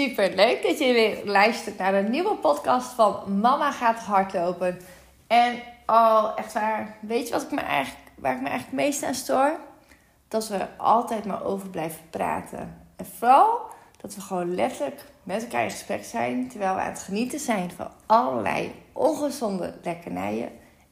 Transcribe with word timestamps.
Super 0.00 0.34
leuk 0.34 0.62
dat 0.62 0.78
je 0.78 0.92
weer 0.92 1.20
luistert 1.24 1.78
naar 1.78 1.94
een 1.94 2.10
nieuwe 2.10 2.34
podcast 2.34 2.92
van 2.92 3.40
Mama 3.40 3.72
gaat 3.72 3.98
hardlopen. 3.98 4.78
En 5.26 5.62
oh, 5.86 6.32
echt 6.36 6.52
waar, 6.52 6.96
weet 7.00 7.26
je 7.26 7.32
wat 7.32 7.42
ik 7.42 7.50
me 7.50 7.60
eigenlijk, 7.60 8.10
waar 8.14 8.34
ik 8.34 8.40
me 8.40 8.48
eigenlijk 8.48 8.82
meest 8.82 9.02
aan 9.02 9.14
stoor? 9.14 9.60
Dat 10.28 10.48
we 10.48 10.56
er 10.56 10.68
altijd 10.76 11.24
maar 11.24 11.44
over 11.44 11.68
blijven 11.68 12.00
praten. 12.10 12.76
En 12.96 13.06
vooral 13.18 13.60
dat 14.00 14.14
we 14.14 14.20
gewoon 14.20 14.54
letterlijk 14.54 15.04
met 15.22 15.42
elkaar 15.42 15.64
in 15.64 15.70
gesprek 15.70 16.04
zijn 16.04 16.48
terwijl 16.48 16.74
we 16.74 16.80
aan 16.80 16.90
het 16.90 17.02
genieten 17.02 17.40
zijn 17.40 17.70
van 17.70 17.90
allerlei 18.06 18.74
ongezonde 18.92 19.74
lekkernijen. 19.82 20.50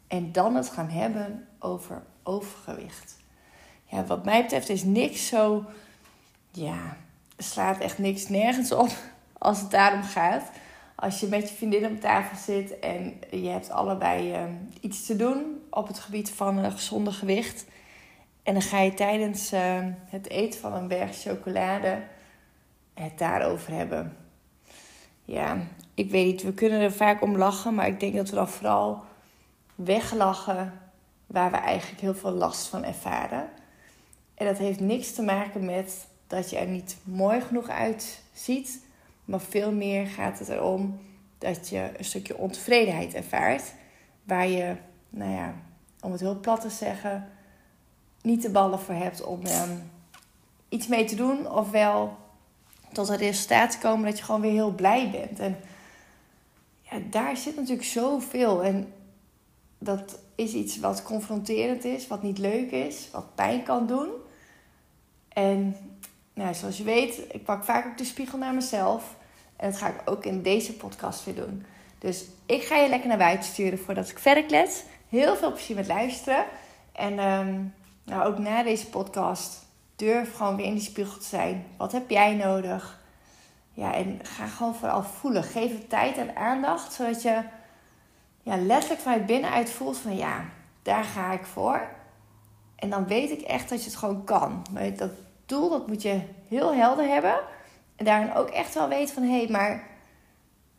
En 0.09 0.33
dan 0.33 0.55
het 0.55 0.71
gaan 0.71 0.89
hebben 0.89 1.49
over 1.59 2.03
overgewicht. 2.23 3.17
Ja, 3.85 4.05
wat 4.05 4.25
mij 4.25 4.43
betreft 4.43 4.69
is 4.69 4.85
niks 4.85 5.27
zo. 5.27 5.65
Ja, 6.53 6.97
slaat 7.39 7.79
echt 7.79 7.99
niks 7.99 8.29
nergens 8.29 8.73
op 8.73 8.91
als 9.39 9.61
het 9.61 9.71
daarom 9.71 10.03
gaat. 10.03 10.51
Als 10.95 11.21
je 11.21 11.27
met 11.27 11.49
je 11.49 11.55
vriendin 11.55 11.87
op 11.87 12.01
tafel 12.01 12.37
zit 12.37 12.79
en 12.79 13.21
je 13.31 13.49
hebt 13.49 13.71
allebei 13.71 14.33
uh, 14.33 14.43
iets 14.81 15.07
te 15.07 15.17
doen 15.17 15.63
op 15.71 15.87
het 15.87 15.99
gebied 15.99 16.31
van 16.31 16.57
een 16.57 16.73
gezonde 16.73 17.13
gewicht. 17.13 17.65
En 18.43 18.53
dan 18.53 18.63
ga 18.63 18.81
je 18.81 18.95
tijdens 18.95 19.53
uh, 19.53 19.61
het 20.05 20.29
eten 20.29 20.61
van 20.61 20.73
een 20.73 20.89
berg 20.89 21.17
chocolade 21.17 22.03
het 22.95 23.19
daarover 23.19 23.73
hebben. 23.73 24.17
Ja, 25.25 25.57
ik 25.95 26.11
weet 26.11 26.27
niet, 26.27 26.43
we 26.43 26.53
kunnen 26.53 26.81
er 26.81 26.93
vaak 26.93 27.23
om 27.23 27.37
lachen, 27.37 27.75
maar 27.75 27.87
ik 27.87 28.01
denk 28.01 28.15
dat 28.15 28.29
we 28.29 28.35
dan 28.35 28.49
vooral 28.49 29.05
weglachen 29.75 30.73
waar 31.27 31.51
we 31.51 31.57
eigenlijk 31.57 32.01
heel 32.01 32.15
veel 32.15 32.31
last 32.31 32.67
van 32.67 32.85
ervaren. 32.85 33.49
En 34.35 34.47
dat 34.47 34.59
heeft 34.59 34.81
niks 34.81 35.13
te 35.15 35.23
maken 35.23 35.65
met 35.65 36.08
dat 36.29 36.51
je 36.51 36.57
er 36.57 36.67
niet 36.67 36.97
mooi 37.03 37.41
genoeg 37.41 37.69
uitziet. 37.69 38.81
Maar 39.25 39.41
veel 39.41 39.73
meer 39.73 40.07
gaat 40.07 40.39
het 40.39 40.49
erom 40.49 41.01
dat 41.39 41.69
je 41.69 41.91
een 41.97 42.05
stukje 42.05 42.37
ontevredenheid 42.37 43.15
ervaart. 43.15 43.73
Waar 44.25 44.49
je, 44.49 44.77
nou 45.11 45.31
ja, 45.31 45.55
om 46.01 46.13
het 46.13 46.21
heel 46.21 46.41
plat 46.41 46.61
te 46.61 46.71
zeggen, 46.71 47.29
niet 48.23 48.43
de 48.43 48.51
ballen 48.51 48.79
voor 48.79 48.95
hebt 48.95 49.23
om 49.23 49.47
um, 49.47 49.91
iets 50.69 50.87
mee 50.87 51.05
te 51.05 51.15
doen. 51.15 51.51
Ofwel 51.51 52.17
tot 52.93 53.09
het 53.09 53.21
resultaat 53.21 53.71
te 53.71 53.79
komen 53.79 54.05
dat 54.05 54.19
je 54.19 54.25
gewoon 54.25 54.41
weer 54.41 54.53
heel 54.53 54.75
blij 54.75 55.11
bent. 55.11 55.39
En 55.39 55.57
ja, 56.83 56.99
daar 57.11 57.37
zit 57.37 57.57
natuurlijk 57.57 57.89
zoveel. 57.89 58.63
En 58.63 58.93
dat 59.79 60.19
is 60.35 60.53
iets 60.53 60.79
wat 60.79 61.03
confronterend 61.03 61.85
is, 61.85 62.07
wat 62.07 62.23
niet 62.23 62.39
leuk 62.39 62.71
is, 62.71 63.09
wat 63.13 63.35
pijn 63.35 63.63
kan 63.63 63.87
doen. 63.87 64.09
En 65.29 65.77
nou, 66.39 66.55
zoals 66.55 66.77
je 66.77 66.85
weet, 66.85 67.21
ik 67.31 67.45
pak 67.45 67.65
vaak 67.65 67.87
ook 67.87 67.99
de 67.99 68.05
spiegel 68.05 68.39
naar 68.39 68.55
mezelf. 68.55 69.17
En 69.57 69.71
dat 69.71 69.79
ga 69.79 69.89
ik 69.89 70.01
ook 70.05 70.25
in 70.25 70.43
deze 70.43 70.73
podcast 70.73 71.25
weer 71.25 71.35
doen. 71.35 71.65
Dus 71.99 72.25
ik 72.47 72.63
ga 72.63 72.77
je 72.77 72.89
lekker 72.89 73.09
naar 73.09 73.19
buiten 73.19 73.49
sturen 73.49 73.79
voordat 73.79 74.09
ik 74.09 74.19
verder 74.19 74.45
klets. 74.45 74.83
Heel 75.09 75.37
veel 75.37 75.53
plezier 75.53 75.77
met 75.77 75.87
luisteren. 75.87 76.45
En 76.93 77.19
um, 77.19 77.75
nou, 78.05 78.27
ook 78.27 78.39
na 78.39 78.63
deze 78.63 78.89
podcast 78.89 79.67
durf 79.97 80.37
gewoon 80.37 80.57
weer 80.57 80.67
in 80.67 80.75
die 80.75 80.83
spiegel 80.83 81.19
te 81.19 81.25
zijn. 81.27 81.67
Wat 81.77 81.93
heb 81.93 82.11
jij 82.11 82.35
nodig? 82.35 83.01
Ja, 83.73 83.95
en 83.95 84.21
ga 84.23 84.47
gewoon 84.47 84.75
vooral 84.75 85.03
voelen. 85.03 85.43
Geef 85.43 85.71
het 85.71 85.89
tijd 85.89 86.17
en 86.17 86.37
aandacht, 86.37 86.93
zodat 86.93 87.23
je 87.23 87.43
ja, 88.43 88.57
letterlijk 88.57 89.01
vanuit 89.01 89.27
binnenuit 89.27 89.71
voelt 89.71 89.99
van 89.99 90.17
ja, 90.17 90.45
daar 90.83 91.05
ga 91.05 91.33
ik 91.33 91.45
voor. 91.45 91.89
En 92.77 92.91
dan 92.91 93.07
weet 93.07 93.31
ik 93.31 93.41
echt 93.41 93.69
dat 93.69 93.79
je 93.79 93.91
het 93.91 93.99
gewoon 93.99 94.25
kan. 94.25 94.67
Dat 94.97 95.11
doel, 95.49 95.71
dat 95.71 95.87
moet 95.87 96.03
je 96.03 96.21
heel 96.49 96.75
helder 96.75 97.09
hebben. 97.09 97.41
En 97.97 98.05
daarin 98.05 98.35
ook 98.35 98.49
echt 98.49 98.75
wel 98.75 98.89
weten 98.89 99.15
van... 99.15 99.23
hé, 99.23 99.37
hey, 99.37 99.49
maar 99.51 99.87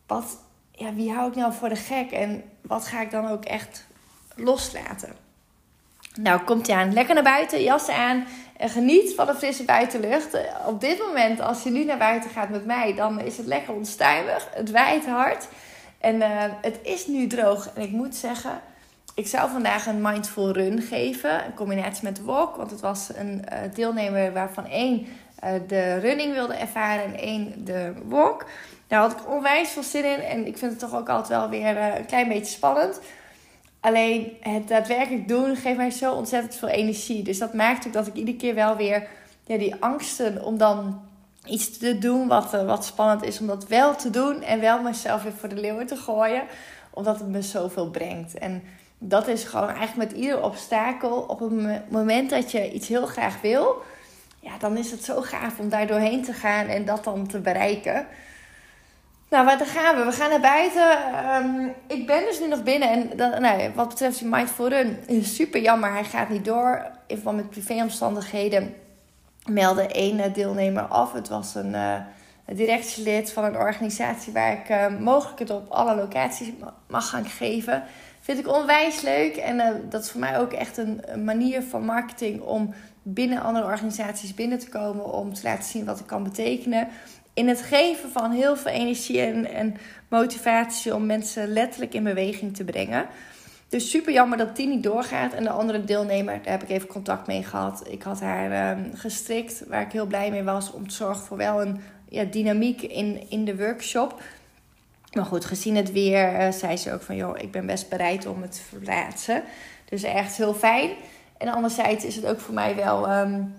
wat, 0.06 0.36
ja, 0.72 0.94
wie 0.94 1.12
hou 1.12 1.28
ik 1.30 1.36
nou 1.36 1.52
voor 1.52 1.68
de 1.68 1.76
gek? 1.76 2.10
En 2.10 2.42
wat 2.60 2.86
ga 2.86 3.00
ik 3.00 3.10
dan 3.10 3.28
ook 3.28 3.44
echt 3.44 3.86
loslaten? 4.34 5.16
Nou, 6.14 6.40
komt 6.40 6.66
hij 6.66 6.76
aan. 6.76 6.92
Lekker 6.92 7.14
naar 7.14 7.22
buiten, 7.22 7.62
jas 7.62 7.88
aan. 7.88 8.26
En 8.56 8.68
geniet 8.68 9.14
van 9.14 9.26
de 9.26 9.34
frisse 9.34 9.64
buitenlucht. 9.64 10.38
Op 10.66 10.80
dit 10.80 10.98
moment, 10.98 11.40
als 11.40 11.62
je 11.62 11.70
nu 11.70 11.84
naar 11.84 11.98
buiten 11.98 12.30
gaat 12.30 12.48
met 12.48 12.66
mij... 12.66 12.94
dan 12.94 13.20
is 13.20 13.36
het 13.36 13.46
lekker 13.46 13.74
onstuimig. 13.74 14.48
Het 14.54 14.70
waait 14.70 15.06
hard. 15.06 15.48
En 15.98 16.16
uh, 16.16 16.44
het 16.60 16.78
is 16.82 17.06
nu 17.06 17.26
droog. 17.26 17.70
En 17.74 17.82
ik 17.82 17.90
moet 17.90 18.14
zeggen... 18.16 18.60
Ik 19.20 19.26
zou 19.26 19.50
vandaag 19.50 19.86
een 19.86 20.00
mindful 20.00 20.52
run 20.52 20.82
geven, 20.82 21.44
een 21.44 21.54
combinatie 21.54 22.04
met 22.04 22.24
walk. 22.24 22.56
Want 22.56 22.70
het 22.70 22.80
was 22.80 23.10
een 23.14 23.44
uh, 23.52 23.58
deelnemer 23.74 24.32
waarvan 24.32 24.66
één 24.66 25.06
uh, 25.44 25.50
de 25.66 25.94
running 25.94 26.32
wilde 26.32 26.54
ervaren 26.54 27.04
en 27.04 27.18
één 27.18 27.64
de 27.64 27.92
walk. 28.04 28.46
Daar 28.86 29.00
had 29.00 29.12
ik 29.12 29.28
onwijs 29.28 29.70
veel 29.70 29.82
zin 29.82 30.04
in 30.04 30.20
en 30.20 30.46
ik 30.46 30.58
vind 30.58 30.70
het 30.70 30.80
toch 30.80 30.94
ook 30.94 31.08
altijd 31.08 31.28
wel 31.28 31.48
weer 31.48 31.76
uh, 31.76 31.98
een 31.98 32.06
klein 32.06 32.28
beetje 32.28 32.54
spannend. 32.54 33.00
Alleen 33.80 34.36
het 34.40 34.68
daadwerkelijk 34.68 35.28
doen 35.28 35.56
geeft 35.56 35.76
mij 35.76 35.90
zo 35.90 36.12
ontzettend 36.12 36.54
veel 36.54 36.68
energie. 36.68 37.22
Dus 37.22 37.38
dat 37.38 37.54
maakt 37.54 37.86
ook 37.86 37.92
dat 37.92 38.06
ik 38.06 38.14
iedere 38.14 38.36
keer 38.36 38.54
wel 38.54 38.76
weer 38.76 39.06
ja, 39.44 39.58
die 39.58 39.74
angsten 39.80 40.44
om 40.44 40.58
dan 40.58 41.00
iets 41.44 41.78
te 41.78 41.98
doen 41.98 42.28
wat, 42.28 42.50
wat 42.50 42.84
spannend 42.84 43.22
is, 43.22 43.40
om 43.40 43.46
dat 43.46 43.66
wel 43.66 43.96
te 43.96 44.10
doen 44.10 44.42
en 44.42 44.60
wel 44.60 44.82
mezelf 44.82 45.22
weer 45.22 45.32
voor 45.32 45.48
de 45.48 45.60
leeuwen 45.60 45.86
te 45.86 45.96
gooien. 45.96 46.42
Omdat 46.90 47.18
het 47.18 47.28
me 47.28 47.42
zoveel 47.42 47.90
brengt. 47.90 48.38
En 48.38 48.62
dat 49.02 49.28
is 49.28 49.44
gewoon 49.44 49.68
eigenlijk 49.68 50.10
met 50.12 50.20
ieder 50.20 50.42
obstakel. 50.42 51.12
Op 51.20 51.40
het 51.40 51.90
moment 51.90 52.30
dat 52.30 52.50
je 52.50 52.72
iets 52.72 52.88
heel 52.88 53.06
graag 53.06 53.40
wil, 53.40 53.82
ja, 54.40 54.58
dan 54.58 54.76
is 54.76 54.90
het 54.90 55.04
zo 55.04 55.20
gaaf 55.20 55.58
om 55.58 55.68
daar 55.68 55.86
doorheen 55.86 56.22
te 56.22 56.32
gaan 56.32 56.66
en 56.66 56.84
dat 56.84 57.04
dan 57.04 57.26
te 57.26 57.38
bereiken. 57.38 58.06
Nou, 59.30 59.44
waar 59.44 59.66
gaan 59.66 59.96
we? 59.96 60.04
We 60.04 60.12
gaan 60.12 60.30
naar 60.30 60.40
buiten. 60.40 60.98
Um, 61.34 61.74
ik 61.86 62.06
ben 62.06 62.24
dus 62.24 62.40
nu 62.40 62.48
nog 62.48 62.62
binnen. 62.62 62.88
En 62.88 63.40
nou, 63.42 63.70
wat 63.74 63.88
betreft 63.88 64.18
die 64.18 64.28
Mindful 64.28 64.68
Run, 64.68 64.98
is 65.06 65.34
super 65.34 65.60
jammer. 65.60 65.92
Hij 65.92 66.04
gaat 66.04 66.28
niet 66.28 66.44
door. 66.44 66.90
In 67.06 67.16
verband 67.16 67.36
met 67.36 67.50
privéomstandigheden 67.50 68.74
meldde 69.44 69.86
één 69.86 70.32
deelnemer 70.32 70.82
af. 70.82 71.12
Het 71.12 71.28
was 71.28 71.54
een, 71.54 71.72
uh, 71.72 71.94
directielid 72.52 73.32
van 73.32 73.44
een 73.44 73.56
organisatie 73.56 74.32
waar 74.32 74.52
ik 74.52 74.98
mogelijk 75.00 75.38
het 75.38 75.50
op 75.50 75.70
alle 75.70 75.94
locaties 75.94 76.52
mag 76.88 77.08
gaan 77.08 77.24
geven. 77.24 77.84
Vind 78.30 78.42
ik 78.42 78.54
onwijs 78.54 79.00
leuk. 79.00 79.36
En 79.36 79.56
uh, 79.56 79.66
dat 79.88 80.04
is 80.04 80.10
voor 80.10 80.20
mij 80.20 80.38
ook 80.38 80.52
echt 80.52 80.76
een, 80.76 81.00
manier 81.24 81.62
van 81.62 81.84
marketing 81.84 82.40
om 82.40 82.74
binnen 83.02 83.42
andere 83.42 83.64
organisaties 83.64 84.34
binnen 84.34 84.58
te 84.58 84.68
komen. 84.68 85.12
Om 85.12 85.34
te 85.34 85.40
laten 85.42 85.64
zien 85.64 85.84
wat 85.84 86.00
ik 86.00 86.06
kan 86.06 86.22
betekenen. 86.22 86.88
In 87.34 87.48
het 87.48 87.62
geven 87.62 88.10
van 88.10 88.30
heel 88.30 88.56
veel 88.56 88.72
energie 88.72 89.20
en, 89.20 89.46
en 89.46 89.76
motivatie 90.08 90.94
om 90.94 91.06
mensen 91.06 91.52
letterlijk 91.52 91.94
in 91.94 92.04
beweging 92.04 92.56
te 92.56 92.64
brengen. 92.64 93.06
Dus 93.68 93.90
super 93.90 94.12
jammer 94.12 94.38
dat 94.38 94.56
die 94.56 94.66
niet 94.66 94.82
doorgaat. 94.82 95.32
En 95.32 95.42
de 95.42 95.50
andere 95.50 95.84
deelnemer, 95.84 96.42
daar 96.42 96.52
heb 96.52 96.62
ik 96.62 96.68
even 96.68 96.88
contact 96.88 97.26
mee 97.26 97.42
gehad. 97.42 97.82
Ik 97.88 98.02
had 98.02 98.20
haar 98.20 98.78
um, 98.78 98.90
gestrikt, 98.94 99.64
waar 99.68 99.82
ik 99.82 99.92
heel 99.92 100.06
blij 100.06 100.30
mee 100.30 100.44
was. 100.44 100.72
Om 100.72 100.88
te 100.88 100.94
zorgen 100.94 101.26
voor 101.26 101.36
wel 101.36 101.62
een 101.62 101.80
ja, 102.08 102.24
dynamiek 102.24 102.82
in, 102.82 103.30
in 103.30 103.44
de 103.44 103.56
workshop. 103.56 104.22
Maar 105.12 105.24
goed, 105.24 105.44
gezien 105.44 105.76
het 105.76 105.92
weer, 105.92 106.40
uh, 106.40 106.52
zei 106.52 106.76
ze 106.76 106.92
ook 106.92 107.02
van... 107.02 107.16
joh, 107.16 107.38
ik 107.38 107.50
ben 107.50 107.66
best 107.66 107.88
bereid 107.88 108.26
om 108.26 108.42
het 108.42 108.52
te 108.52 108.62
verplaatsen. 108.62 109.42
Dus 109.84 110.02
echt 110.02 110.36
heel 110.36 110.54
fijn. 110.54 110.90
En 111.38 111.48
anderzijds 111.48 112.04
is 112.04 112.16
het 112.16 112.26
ook 112.26 112.40
voor 112.40 112.54
mij 112.54 112.76
wel 112.76 113.10
um, 113.18 113.54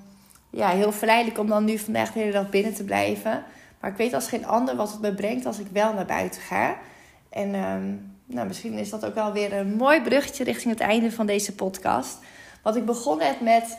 ja, 0.49 0.69
heel 0.69 0.91
verleidelijk... 0.91 1.39
om 1.39 1.47
dan 1.47 1.65
nu 1.65 1.77
vandaag 1.77 2.11
de 2.11 2.19
hele 2.19 2.31
dag 2.31 2.49
binnen 2.49 2.73
te 2.73 2.83
blijven. 2.83 3.43
Maar 3.79 3.91
ik 3.91 3.97
weet 3.97 4.13
als 4.13 4.27
geen 4.27 4.45
ander 4.45 4.75
wat 4.75 4.91
het 4.91 5.01
me 5.01 5.13
brengt 5.13 5.45
als 5.45 5.59
ik 5.59 5.67
wel 5.71 5.93
naar 5.93 6.05
buiten 6.05 6.41
ga. 6.41 6.75
En 7.29 7.55
ehm, 7.55 7.93
nou, 8.25 8.47
misschien 8.47 8.73
is 8.73 8.89
dat 8.89 9.05
ook 9.05 9.15
wel 9.15 9.31
weer 9.31 9.53
een 9.53 9.75
mooi 9.75 10.01
bruggetje 10.01 10.43
richting 10.43 10.73
het 10.73 10.81
einde 10.81 11.11
van 11.11 11.25
deze 11.25 11.55
podcast. 11.55 12.17
Want 12.61 12.75
ik 12.75 12.85
begon 12.85 13.17
net 13.17 13.41
met 13.41 13.77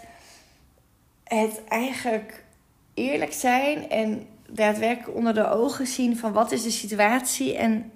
het 1.24 1.60
eigenlijk 1.68 2.44
eerlijk 2.94 3.32
zijn 3.32 3.90
en 3.90 4.26
daadwerkelijk 4.54 5.16
onder 5.16 5.34
de 5.34 5.48
ogen 5.48 5.86
zien 5.86 6.16
van 6.16 6.32
wat 6.32 6.52
is 6.52 6.62
de 6.62 6.70
situatie 6.70 7.56
en 7.56 7.92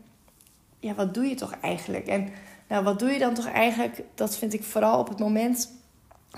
ja, 0.79 0.95
wat 0.95 1.15
doe 1.15 1.25
je 1.25 1.35
toch 1.35 1.55
eigenlijk? 1.61 2.07
En 2.07 2.29
nou, 2.69 2.85
wat 2.85 2.99
doe 2.99 3.11
je 3.11 3.19
dan 3.19 3.35
toch 3.35 3.47
eigenlijk? 3.47 4.03
Dat 4.15 4.37
vind 4.37 4.53
ik 4.53 4.65
vooral 4.65 4.99
op 4.99 5.09
het 5.09 5.19
moment 5.19 5.71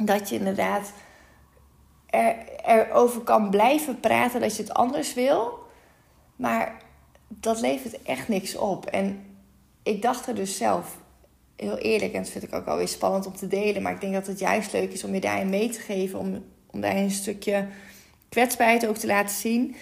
dat 0.05 0.29
je 0.29 0.35
inderdaad 0.35 0.93
er, 2.07 2.37
erover 2.65 3.21
kan 3.21 3.51
blijven 3.51 4.01
praten 4.01 4.41
dat 4.41 4.57
je 4.57 4.63
het 4.63 4.75
anders 4.75 5.15
wil. 5.15 5.59
Maar 6.37 6.83
dat 7.29 7.61
levert 7.61 8.03
echt 8.03 8.29
niks 8.29 8.57
op. 8.57 8.87
En 8.87 9.25
ik 9.83 10.03
dacht 10.03 10.27
er 10.27 10.35
dus 10.35 10.57
zelf, 10.57 10.97
heel 11.57 11.79
eerlijk, 11.79 12.13
en 12.13 12.23
dat 12.23 12.31
vind 12.31 12.45
ik 12.45 12.55
ook 12.55 12.67
alweer 12.67 12.89
spannend 12.89 13.27
om 13.27 13.37
te 13.37 13.47
delen. 13.47 13.83
Maar 13.83 13.93
ik 13.93 14.01
denk 14.01 14.13
dat 14.13 14.27
het 14.27 14.39
juist 14.39 14.73
leuk 14.73 14.93
is 14.93 15.05
om 15.05 15.15
je 15.15 15.21
daarin 15.21 15.49
mee 15.49 15.69
te 15.69 15.81
geven. 15.81 16.19
Om, 16.19 16.45
om 16.71 16.81
daarin 16.81 17.03
een 17.03 17.11
stukje 17.11 17.67
kwetsbaarheid 18.29 18.87
ook 18.87 18.97
te 18.97 19.07
laten 19.07 19.35
zien. 19.35 19.77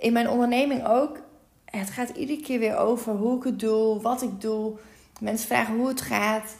In 0.00 0.12
mijn 0.12 0.28
onderneming 0.28 0.86
ook. 0.86 1.18
Het 1.64 1.90
gaat 1.90 2.08
iedere 2.08 2.40
keer 2.40 2.58
weer 2.58 2.76
over 2.76 3.12
hoe 3.12 3.36
ik 3.36 3.44
het 3.44 3.60
doe, 3.60 4.00
wat 4.00 4.22
ik 4.22 4.40
doe. 4.40 4.72
Mensen 5.20 5.48
vragen 5.48 5.76
hoe 5.76 5.88
het 5.88 6.00
gaat. 6.00 6.56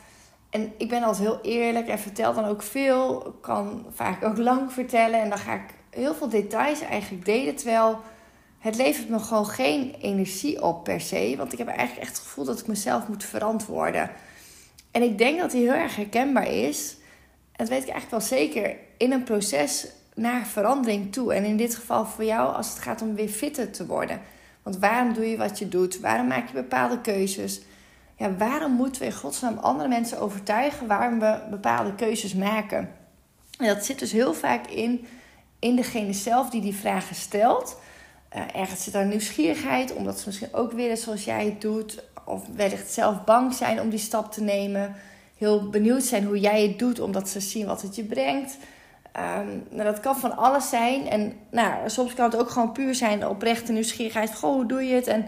En 0.50 0.72
ik 0.78 0.88
ben 0.88 1.02
altijd 1.02 1.28
heel 1.28 1.40
eerlijk 1.42 1.88
en 1.88 1.98
vertel 1.98 2.34
dan 2.34 2.44
ook 2.44 2.62
veel. 2.62 3.26
Ik 3.26 3.32
kan 3.40 3.86
vaak 3.90 4.24
ook 4.24 4.36
lang 4.38 4.72
vertellen. 4.72 5.20
En 5.20 5.28
dan 5.28 5.38
ga 5.38 5.54
ik 5.54 5.74
heel 5.90 6.14
veel 6.14 6.28
details 6.28 6.80
eigenlijk 6.80 7.24
delen. 7.24 7.56
Terwijl 7.56 7.98
het 8.58 8.76
levert 8.76 9.08
me 9.08 9.18
gewoon 9.18 9.46
geen 9.46 9.94
energie 10.00 10.62
op 10.62 10.84
per 10.84 11.00
se. 11.00 11.34
Want 11.36 11.52
ik 11.52 11.58
heb 11.58 11.68
eigenlijk 11.68 12.00
echt 12.00 12.16
het 12.16 12.26
gevoel 12.26 12.44
dat 12.44 12.60
ik 12.60 12.66
mezelf 12.66 13.08
moet 13.08 13.24
verantwoorden. 13.24 14.10
En 14.90 15.02
ik 15.02 15.18
denk 15.18 15.40
dat 15.40 15.50
die 15.50 15.60
heel 15.60 15.80
erg 15.80 15.96
herkenbaar 15.96 16.52
is. 16.52 16.96
En 17.52 17.66
dat 17.66 17.68
weet 17.68 17.82
ik 17.82 17.90
eigenlijk 17.90 18.10
wel 18.10 18.38
zeker. 18.38 18.76
In 18.96 19.12
een 19.12 19.24
proces 19.24 19.86
naar 20.20 20.46
verandering 20.46 21.12
toe. 21.12 21.34
En 21.34 21.44
in 21.44 21.56
dit 21.56 21.74
geval 21.74 22.06
voor 22.06 22.24
jou 22.24 22.54
als 22.54 22.68
het 22.68 22.78
gaat 22.78 23.02
om 23.02 23.14
weer 23.14 23.28
fitter 23.28 23.70
te 23.70 23.86
worden. 23.86 24.20
Want 24.62 24.78
waarom 24.78 25.12
doe 25.12 25.30
je 25.30 25.36
wat 25.36 25.58
je 25.58 25.68
doet? 25.68 26.00
Waarom 26.00 26.26
maak 26.26 26.46
je 26.46 26.54
bepaalde 26.54 27.00
keuzes? 27.00 27.60
Ja, 28.16 28.36
waarom 28.36 28.72
moeten 28.72 29.02
we 29.02 29.08
in 29.08 29.14
godsnaam 29.14 29.58
andere 29.58 29.88
mensen 29.88 30.20
overtuigen 30.20 30.86
waarom 30.86 31.18
we 31.18 31.40
bepaalde 31.50 31.94
keuzes 31.94 32.34
maken? 32.34 32.90
En 33.58 33.66
dat 33.66 33.84
zit 33.84 33.98
dus 33.98 34.12
heel 34.12 34.34
vaak 34.34 34.66
in, 34.66 35.06
in 35.58 35.76
degene 35.76 36.12
zelf 36.12 36.50
die 36.50 36.60
die 36.60 36.74
vragen 36.74 37.16
stelt. 37.16 37.80
Uh, 38.36 38.42
ergens 38.54 38.82
zit 38.82 38.92
daar 38.92 39.06
nieuwsgierigheid, 39.06 39.94
omdat 39.94 40.18
ze 40.18 40.26
misschien 40.26 40.54
ook 40.54 40.72
willen 40.72 40.96
zoals 40.96 41.24
jij 41.24 41.44
het 41.44 41.60
doet. 41.60 42.02
Of 42.24 42.46
wellicht 42.54 42.92
zelf 42.92 43.24
bang 43.24 43.54
zijn 43.54 43.80
om 43.80 43.90
die 43.90 43.98
stap 43.98 44.32
te 44.32 44.42
nemen. 44.42 44.94
Heel 45.36 45.68
benieuwd 45.68 46.02
zijn 46.02 46.24
hoe 46.24 46.40
jij 46.40 46.62
het 46.62 46.78
doet, 46.78 47.00
omdat 47.00 47.28
ze 47.28 47.40
zien 47.40 47.66
wat 47.66 47.82
het 47.82 47.96
je 47.96 48.04
brengt. 48.04 48.56
Um, 49.16 49.66
nou, 49.70 49.84
dat 49.84 50.00
kan 50.00 50.16
van 50.16 50.36
alles 50.36 50.68
zijn. 50.68 51.08
En 51.08 51.32
nou, 51.50 51.90
soms 51.90 52.14
kan 52.14 52.24
het 52.24 52.40
ook 52.40 52.50
gewoon 52.50 52.72
puur 52.72 52.94
zijn 52.94 53.26
oprechte 53.26 53.72
nieuwsgierigheid. 53.72 54.34
Goh, 54.34 54.54
hoe 54.54 54.66
doe 54.66 54.82
je 54.82 54.94
het? 54.94 55.06
En 55.06 55.26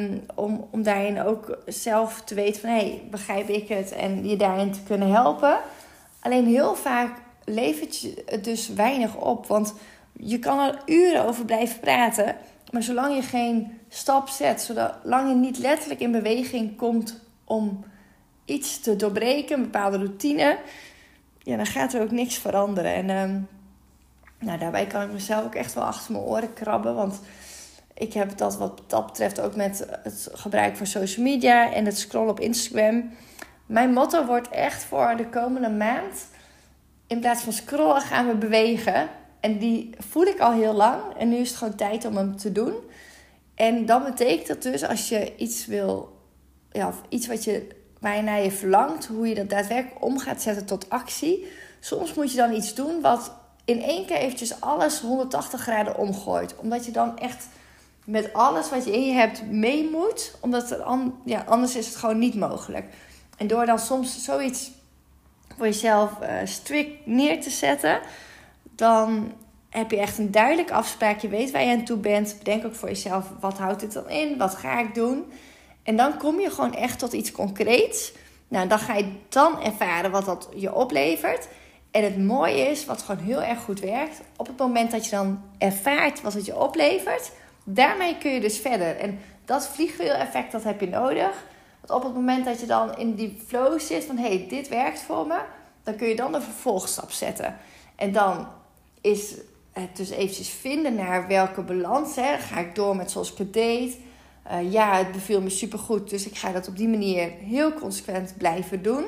um, 0.00 0.26
om, 0.34 0.68
om 0.70 0.82
daarin 0.82 1.22
ook 1.22 1.58
zelf 1.66 2.22
te 2.24 2.34
weten 2.34 2.60
van... 2.60 2.70
hé, 2.70 2.76
hey, 2.76 3.02
begrijp 3.10 3.48
ik 3.48 3.68
het? 3.68 3.92
En 3.92 4.28
je 4.28 4.36
daarin 4.36 4.72
te 4.72 4.82
kunnen 4.82 5.10
helpen. 5.10 5.58
Alleen 6.20 6.46
heel 6.46 6.74
vaak 6.74 7.10
levert 7.44 8.00
je 8.00 8.22
het 8.26 8.44
dus 8.44 8.68
weinig 8.68 9.16
op. 9.16 9.46
Want 9.46 9.74
je 10.12 10.38
kan 10.38 10.58
er 10.58 10.82
uren 10.86 11.24
over 11.24 11.44
blijven 11.44 11.80
praten. 11.80 12.36
Maar 12.70 12.82
zolang 12.82 13.14
je 13.14 13.22
geen 13.22 13.78
stap 13.88 14.28
zet, 14.28 14.60
zolang 14.60 15.28
je 15.28 15.34
niet 15.34 15.58
letterlijk 15.58 16.00
in 16.00 16.12
beweging 16.12 16.76
komt 16.76 17.20
om 17.44 17.84
iets 18.44 18.80
te 18.80 18.96
doorbreken, 18.96 19.56
een 19.56 19.62
bepaalde 19.62 19.96
routine, 19.96 20.58
ja, 21.46 21.56
dan 21.56 21.66
gaat 21.66 21.94
er 21.94 22.02
ook 22.02 22.10
niks 22.10 22.38
veranderen. 22.38 22.94
En 22.94 23.10
um, 23.10 23.48
nou, 24.38 24.58
daarbij 24.58 24.86
kan 24.86 25.02
ik 25.02 25.12
mezelf 25.12 25.44
ook 25.44 25.54
echt 25.54 25.74
wel 25.74 25.84
achter 25.84 26.12
mijn 26.12 26.24
oren 26.24 26.52
krabben. 26.52 26.94
Want 26.94 27.20
ik 27.94 28.12
heb 28.12 28.36
dat 28.36 28.56
wat 28.56 28.82
dat 28.86 29.06
betreft 29.06 29.40
ook 29.40 29.56
met 29.56 29.86
het 30.02 30.28
gebruik 30.32 30.76
van 30.76 30.86
social 30.86 31.24
media 31.24 31.72
en 31.72 31.84
het 31.84 31.98
scrollen 31.98 32.30
op 32.30 32.40
Instagram. 32.40 33.10
Mijn 33.66 33.92
motto 33.92 34.24
wordt 34.24 34.48
echt 34.48 34.84
voor 34.84 35.14
de 35.16 35.28
komende 35.28 35.70
maand. 35.70 36.28
In 37.06 37.20
plaats 37.20 37.42
van 37.42 37.52
scrollen 37.52 38.00
gaan 38.00 38.26
we 38.26 38.34
bewegen. 38.34 39.08
En 39.40 39.58
die 39.58 39.94
voel 39.98 40.24
ik 40.24 40.38
al 40.38 40.52
heel 40.52 40.74
lang. 40.74 41.02
En 41.18 41.28
nu 41.28 41.36
is 41.36 41.48
het 41.48 41.58
gewoon 41.58 41.76
tijd 41.76 42.04
om 42.04 42.16
hem 42.16 42.36
te 42.36 42.52
doen. 42.52 42.74
En 43.54 43.86
dan 43.86 44.04
betekent 44.04 44.46
dat 44.46 44.62
dus 44.62 44.84
als 44.84 45.08
je 45.08 45.36
iets 45.36 45.66
wil, 45.66 46.20
ja, 46.72 46.92
iets 47.08 47.26
wat 47.26 47.44
je, 47.44 47.68
je 48.14 48.22
naar 48.22 48.42
je 48.42 48.50
verlangt, 48.50 49.06
hoe 49.06 49.28
je 49.28 49.34
dat 49.34 49.50
daadwerkelijk 49.50 50.04
om 50.04 50.18
gaat 50.18 50.42
zetten 50.42 50.66
tot 50.66 50.90
actie. 50.90 51.46
Soms 51.80 52.14
moet 52.14 52.30
je 52.30 52.36
dan 52.36 52.54
iets 52.54 52.74
doen 52.74 53.00
wat 53.00 53.32
in 53.64 53.82
één 53.82 54.06
keer 54.06 54.16
eventjes 54.16 54.60
alles 54.60 55.00
180 55.00 55.60
graden 55.60 55.96
omgooit. 55.96 56.56
Omdat 56.56 56.84
je 56.84 56.90
dan 56.90 57.18
echt 57.18 57.48
met 58.04 58.32
alles 58.32 58.70
wat 58.70 58.84
je 58.84 58.92
in 58.92 59.06
je 59.06 59.12
hebt 59.12 59.50
mee 59.50 59.90
moet. 59.90 60.36
Omdat 60.40 60.70
er 60.70 60.84
ja, 61.24 61.44
anders 61.46 61.76
is 61.76 61.86
het 61.86 61.96
gewoon 61.96 62.18
niet 62.18 62.34
mogelijk. 62.34 62.84
En 63.36 63.46
door 63.46 63.66
dan 63.66 63.78
soms 63.78 64.24
zoiets 64.24 64.70
voor 65.56 65.66
jezelf 65.66 66.10
uh, 66.22 66.28
strikt 66.44 67.06
neer 67.06 67.40
te 67.40 67.50
zetten 67.50 68.00
dan 68.76 69.32
heb 69.70 69.90
je 69.90 69.98
echt 69.98 70.18
een 70.18 70.30
duidelijke 70.30 70.72
afspraak. 70.72 71.20
Je 71.20 71.28
weet 71.28 71.50
waar 71.50 71.62
je 71.62 71.76
aan 71.76 71.84
toe 71.84 71.96
bent. 71.96 72.34
Bedenk 72.38 72.64
ook 72.64 72.74
voor 72.74 72.88
jezelf, 72.88 73.32
wat 73.40 73.58
houdt 73.58 73.80
dit 73.80 73.92
dan 73.92 74.10
in? 74.10 74.38
Wat 74.38 74.54
ga 74.54 74.80
ik 74.80 74.94
doen? 74.94 75.24
En 75.86 75.96
dan 75.96 76.16
kom 76.16 76.40
je 76.40 76.50
gewoon 76.50 76.74
echt 76.74 76.98
tot 76.98 77.12
iets 77.12 77.32
concreets. 77.32 78.12
Nou, 78.48 78.68
dan 78.68 78.78
ga 78.78 78.94
je 78.94 79.12
dan 79.28 79.62
ervaren 79.62 80.10
wat 80.10 80.24
dat 80.24 80.48
je 80.54 80.74
oplevert. 80.74 81.48
En 81.90 82.04
het 82.04 82.18
mooie 82.18 82.70
is, 82.70 82.84
wat 82.84 83.02
gewoon 83.02 83.24
heel 83.24 83.42
erg 83.42 83.60
goed 83.60 83.80
werkt, 83.80 84.20
op 84.36 84.46
het 84.46 84.58
moment 84.58 84.90
dat 84.90 85.04
je 85.04 85.10
dan 85.10 85.42
ervaart 85.58 86.22
wat 86.22 86.32
het 86.32 86.46
je 86.46 86.58
oplevert, 86.58 87.32
daarmee 87.64 88.18
kun 88.18 88.30
je 88.30 88.40
dus 88.40 88.58
verder. 88.58 88.96
En 88.96 89.18
dat 89.44 89.68
vliegwiel-effect, 89.68 90.52
dat 90.52 90.64
heb 90.64 90.80
je 90.80 90.88
nodig. 90.88 91.44
Want 91.80 92.00
op 92.00 92.02
het 92.02 92.14
moment 92.14 92.44
dat 92.44 92.60
je 92.60 92.66
dan 92.66 92.98
in 92.98 93.14
die 93.14 93.42
flow 93.46 93.80
zit 93.80 94.04
van, 94.04 94.16
hé, 94.16 94.28
hey, 94.28 94.46
dit 94.48 94.68
werkt 94.68 95.00
voor 95.00 95.26
me, 95.26 95.38
dan 95.82 95.96
kun 95.96 96.08
je 96.08 96.16
dan 96.16 96.32
de 96.32 96.40
vervolgstap 96.40 97.10
zetten. 97.10 97.56
En 97.96 98.12
dan 98.12 98.48
is 99.00 99.34
het 99.72 99.96
dus 99.96 100.10
eventjes 100.10 100.48
vinden 100.48 100.94
naar 100.94 101.26
welke 101.26 101.62
balans. 101.62 102.16
Hè. 102.16 102.38
Ga 102.38 102.58
ik 102.58 102.74
door 102.74 102.96
met 102.96 103.10
zoals 103.10 103.34
ik 103.34 103.52
deed? 103.52 103.98
Uh, 104.52 104.72
ja, 104.72 104.96
het 104.96 105.12
beviel 105.12 105.40
me 105.40 105.50
supergoed. 105.50 106.10
Dus 106.10 106.26
ik 106.26 106.36
ga 106.36 106.52
dat 106.52 106.68
op 106.68 106.76
die 106.76 106.88
manier 106.88 107.30
heel 107.30 107.72
consequent 107.72 108.34
blijven 108.38 108.82
doen. 108.82 109.04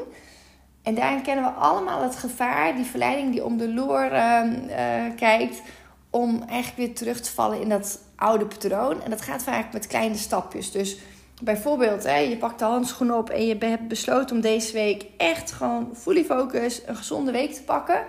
En 0.83 0.95
daarin 0.95 1.23
kennen 1.23 1.45
we 1.45 1.51
allemaal 1.51 2.03
het 2.03 2.17
gevaar, 2.17 2.75
die 2.75 2.85
verleiding 2.85 3.33
die 3.33 3.45
om 3.45 3.57
de 3.57 3.73
loer 3.73 4.13
uh, 4.13 4.43
uh, 4.69 5.17
kijkt, 5.17 5.63
om 6.11 6.43
eigenlijk 6.49 6.77
weer 6.77 6.95
terug 6.95 7.21
te 7.21 7.31
vallen 7.31 7.61
in 7.61 7.69
dat 7.69 8.01
oude 8.17 8.47
patroon. 8.47 9.03
En 9.03 9.11
dat 9.11 9.21
gaat 9.21 9.43
vaak 9.43 9.73
met 9.73 9.87
kleine 9.87 10.17
stapjes. 10.17 10.71
Dus 10.71 10.99
bijvoorbeeld, 11.43 12.05
hè, 12.05 12.17
je 12.17 12.37
pakt 12.37 12.59
de 12.59 12.65
handschoen 12.65 13.15
op 13.15 13.31
en 13.31 13.47
je 13.47 13.57
hebt 13.59 13.89
besloten 13.89 14.37
om 14.37 14.43
deze 14.43 14.73
week 14.73 15.07
echt 15.17 15.53
gewoon 15.53 15.91
fully 15.95 16.25
focus 16.25 16.83
een 16.87 16.97
gezonde 16.97 17.33
week 17.33 17.53
te 17.53 17.63
pakken 17.63 18.05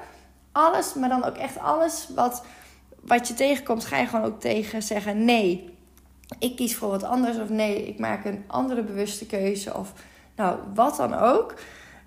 alles, 0.51 0.93
maar 0.93 1.09
dan 1.09 1.23
ook 1.23 1.37
echt 1.37 1.59
alles 1.59 2.07
wat, 2.15 2.43
wat 3.01 3.27
je 3.27 3.33
tegenkomt, 3.33 3.85
ga 3.85 3.97
je 3.97 4.07
gewoon 4.07 4.25
ook 4.25 4.39
tegen 4.39 4.83
zeggen: 4.83 5.25
nee, 5.25 5.68
ik 6.39 6.55
kies 6.55 6.75
voor 6.75 6.89
wat 6.89 7.03
anders. 7.03 7.37
Of 7.37 7.49
nee, 7.49 7.87
ik 7.87 7.99
maak 7.99 8.25
een 8.25 8.43
andere 8.47 8.83
bewuste 8.83 9.25
keuze. 9.25 9.77
Of 9.77 9.93
nou, 10.35 10.59
wat 10.73 10.95
dan 10.95 11.13
ook. 11.13 11.53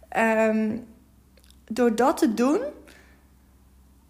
Ehm, 0.09 0.77
door 1.65 1.95
dat 1.95 2.17
te 2.17 2.35
doen, 2.35 2.61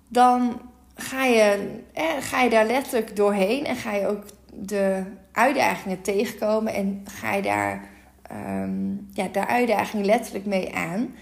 dan 0.09 0.61
ga 0.95 1.25
je, 1.25 1.79
eh, 1.93 2.05
ga 2.21 2.41
je 2.43 2.51
daar 2.51 2.67
letterlijk 2.67 3.17
doorheen 3.17 3.67
en 3.67 3.77
ga 3.77 3.93
je 3.93 4.07
ook 4.07 4.25
de 4.55 5.03
uitdagingen 5.33 6.03
tegenkomen 6.03 6.75
en 6.75 7.05
ga 7.11 7.35
je 7.35 7.43
daar 7.43 7.89
um, 8.33 9.09
ja, 9.13 9.29
de 9.29 9.47
uitdaging 9.47 10.05
letterlijk 10.05 10.47
mee 10.47 10.75
aan. 10.75 11.15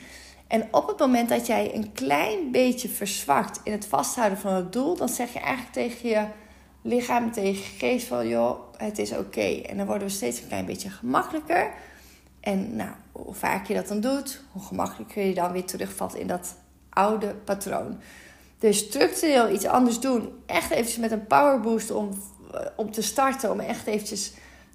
En 0.47 0.69
op 0.71 0.89
het 0.89 0.99
moment 0.99 1.29
dat 1.29 1.47
jij 1.47 1.75
een 1.75 1.93
klein 1.93 2.51
beetje 2.51 2.89
verzwakt 2.89 3.61
in 3.65 3.73
het 3.73 3.87
vasthouden 3.87 4.39
van 4.39 4.55
het 4.55 4.73
doel, 4.73 4.97
dan 4.97 5.09
zeg 5.09 5.33
je 5.33 5.39
eigenlijk 5.39 5.73
tegen 5.73 6.09
je 6.09 6.25
lichaam, 6.83 7.33
tegen 7.33 7.65
geest 7.79 8.07
van 8.07 8.29
joh, 8.29 8.61
het 8.77 8.99
is 8.99 9.13
oké. 9.13 9.63
En 9.67 9.77
dan 9.77 9.87
worden 9.87 10.09
we 10.09 10.15
steeds 10.15 10.41
een 10.41 10.49
klein 10.49 10.67
beetje 10.67 10.91
gemakkelijker. 10.91 11.71
En 12.41 12.77
nou, 12.77 12.91
hoe 13.13 13.35
vaak 13.35 13.67
je 13.67 13.75
dat 13.75 13.89
dan 13.89 14.01
doet, 14.01 14.43
hoe 14.53 14.63
gemakkelijker 14.63 15.25
je 15.25 15.35
dan 15.35 15.53
weer 15.53 15.65
terugvalt 15.65 16.15
in 16.15 16.27
dat 16.27 16.57
oude 16.91 17.35
patroon. 17.35 18.01
Dus 18.59 18.79
structureel 18.79 19.51
iets 19.51 19.67
anders 19.67 20.01
doen. 20.01 20.33
Echt 20.47 20.71
eventjes 20.71 20.99
met 20.99 21.11
een 21.11 21.27
powerboost 21.27 21.91
om, 21.91 22.11
om 22.77 22.91
te 22.91 23.03
starten. 23.03 23.51
Om 23.51 23.61
echt 23.61 23.87
eventjes 23.87 24.33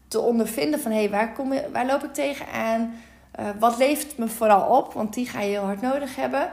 te 0.07 0.19
ondervinden 0.19 0.79
van 0.79 0.91
hé, 0.91 0.97
hey, 0.97 1.09
waar, 1.09 1.33
kom 1.33 1.53
waar 1.71 1.85
loop 1.85 2.03
ik 2.03 2.13
tegenaan? 2.13 2.93
Uh, 3.39 3.45
wat 3.59 3.77
levert 3.77 4.17
me 4.17 4.27
vooral 4.27 4.77
op? 4.77 4.93
Want 4.93 5.13
die 5.13 5.27
ga 5.27 5.41
je 5.41 5.50
heel 5.50 5.63
hard 5.63 5.81
nodig 5.81 6.15
hebben. 6.15 6.51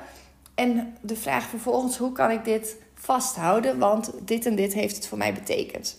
En 0.55 0.97
de 1.01 1.17
vraag 1.17 1.45
vervolgens, 1.45 1.97
hoe 1.97 2.13
kan 2.13 2.31
ik 2.31 2.45
dit 2.45 2.77
vasthouden? 3.03 3.79
Want 3.79 4.13
dit 4.25 4.47
en 4.47 4.55
dit 4.55 4.73
heeft 4.73 4.97
het 4.97 5.07
voor 5.07 5.19
mij 5.19 5.33
betekend. 5.33 5.97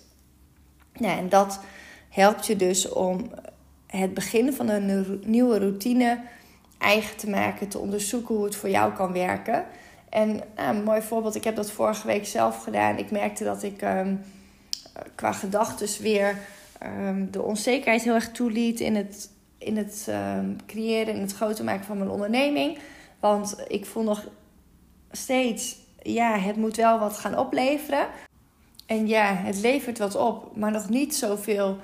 Nou, 0.93 1.17
en 1.17 1.29
dat 1.29 1.60
helpt 2.10 2.45
je 2.45 2.55
dus 2.55 2.89
om 2.89 3.31
het 3.88 4.13
begin 4.13 4.53
van 4.53 4.69
een 4.69 5.19
nieuwe 5.25 5.60
routine 5.60 6.22
eigen 6.77 7.17
te 7.17 7.29
maken, 7.29 7.67
te 7.67 7.77
onderzoeken 7.77 8.36
hoe 8.36 8.43
het 8.43 8.55
voor 8.55 8.69
jou 8.69 8.93
kan 8.93 9.13
werken. 9.13 9.65
En 10.10 10.41
nou, 10.55 10.75
een 10.75 10.83
mooi 10.83 11.01
voorbeeld, 11.01 11.36
ik 11.36 11.43
heb 11.43 11.55
dat 11.55 11.72
vorige 11.72 12.07
week 12.07 12.25
zelf 12.25 12.63
gedaan. 12.63 12.98
Ik 12.98 13.12
merkte 13.12 13.43
dat 13.43 13.63
ik 13.63 13.81
um, 13.81 14.22
qua 15.15 15.31
gedachten 15.31 16.01
weer 16.01 16.38
um, 17.07 17.31
de 17.31 17.41
onzekerheid 17.41 18.03
heel 18.03 18.13
erg 18.13 18.31
toeliet 18.31 18.79
in 18.79 18.95
het, 18.95 19.29
in 19.57 19.77
het 19.77 20.07
um, 20.10 20.55
creëren, 20.65 21.15
in 21.15 21.22
het 21.22 21.33
groter 21.33 21.63
maken 21.63 21.86
van 21.86 21.98
mijn 21.98 22.10
onderneming. 22.10 22.77
Want 23.19 23.55
ik 23.67 23.86
voel 23.86 24.03
nog 24.03 24.27
steeds, 25.12 25.77
ja, 26.03 26.38
het 26.38 26.55
moet 26.55 26.75
wel 26.75 27.00
wat 27.00 27.17
gaan 27.17 27.38
opleveren. 27.38 28.07
En 28.86 29.07
ja, 29.07 29.36
het 29.36 29.60
levert 29.60 29.98
wat 29.98 30.15
op, 30.15 30.55
maar 30.55 30.72
nog 30.72 30.89
niet 30.89 31.15
zoveel 31.15 31.77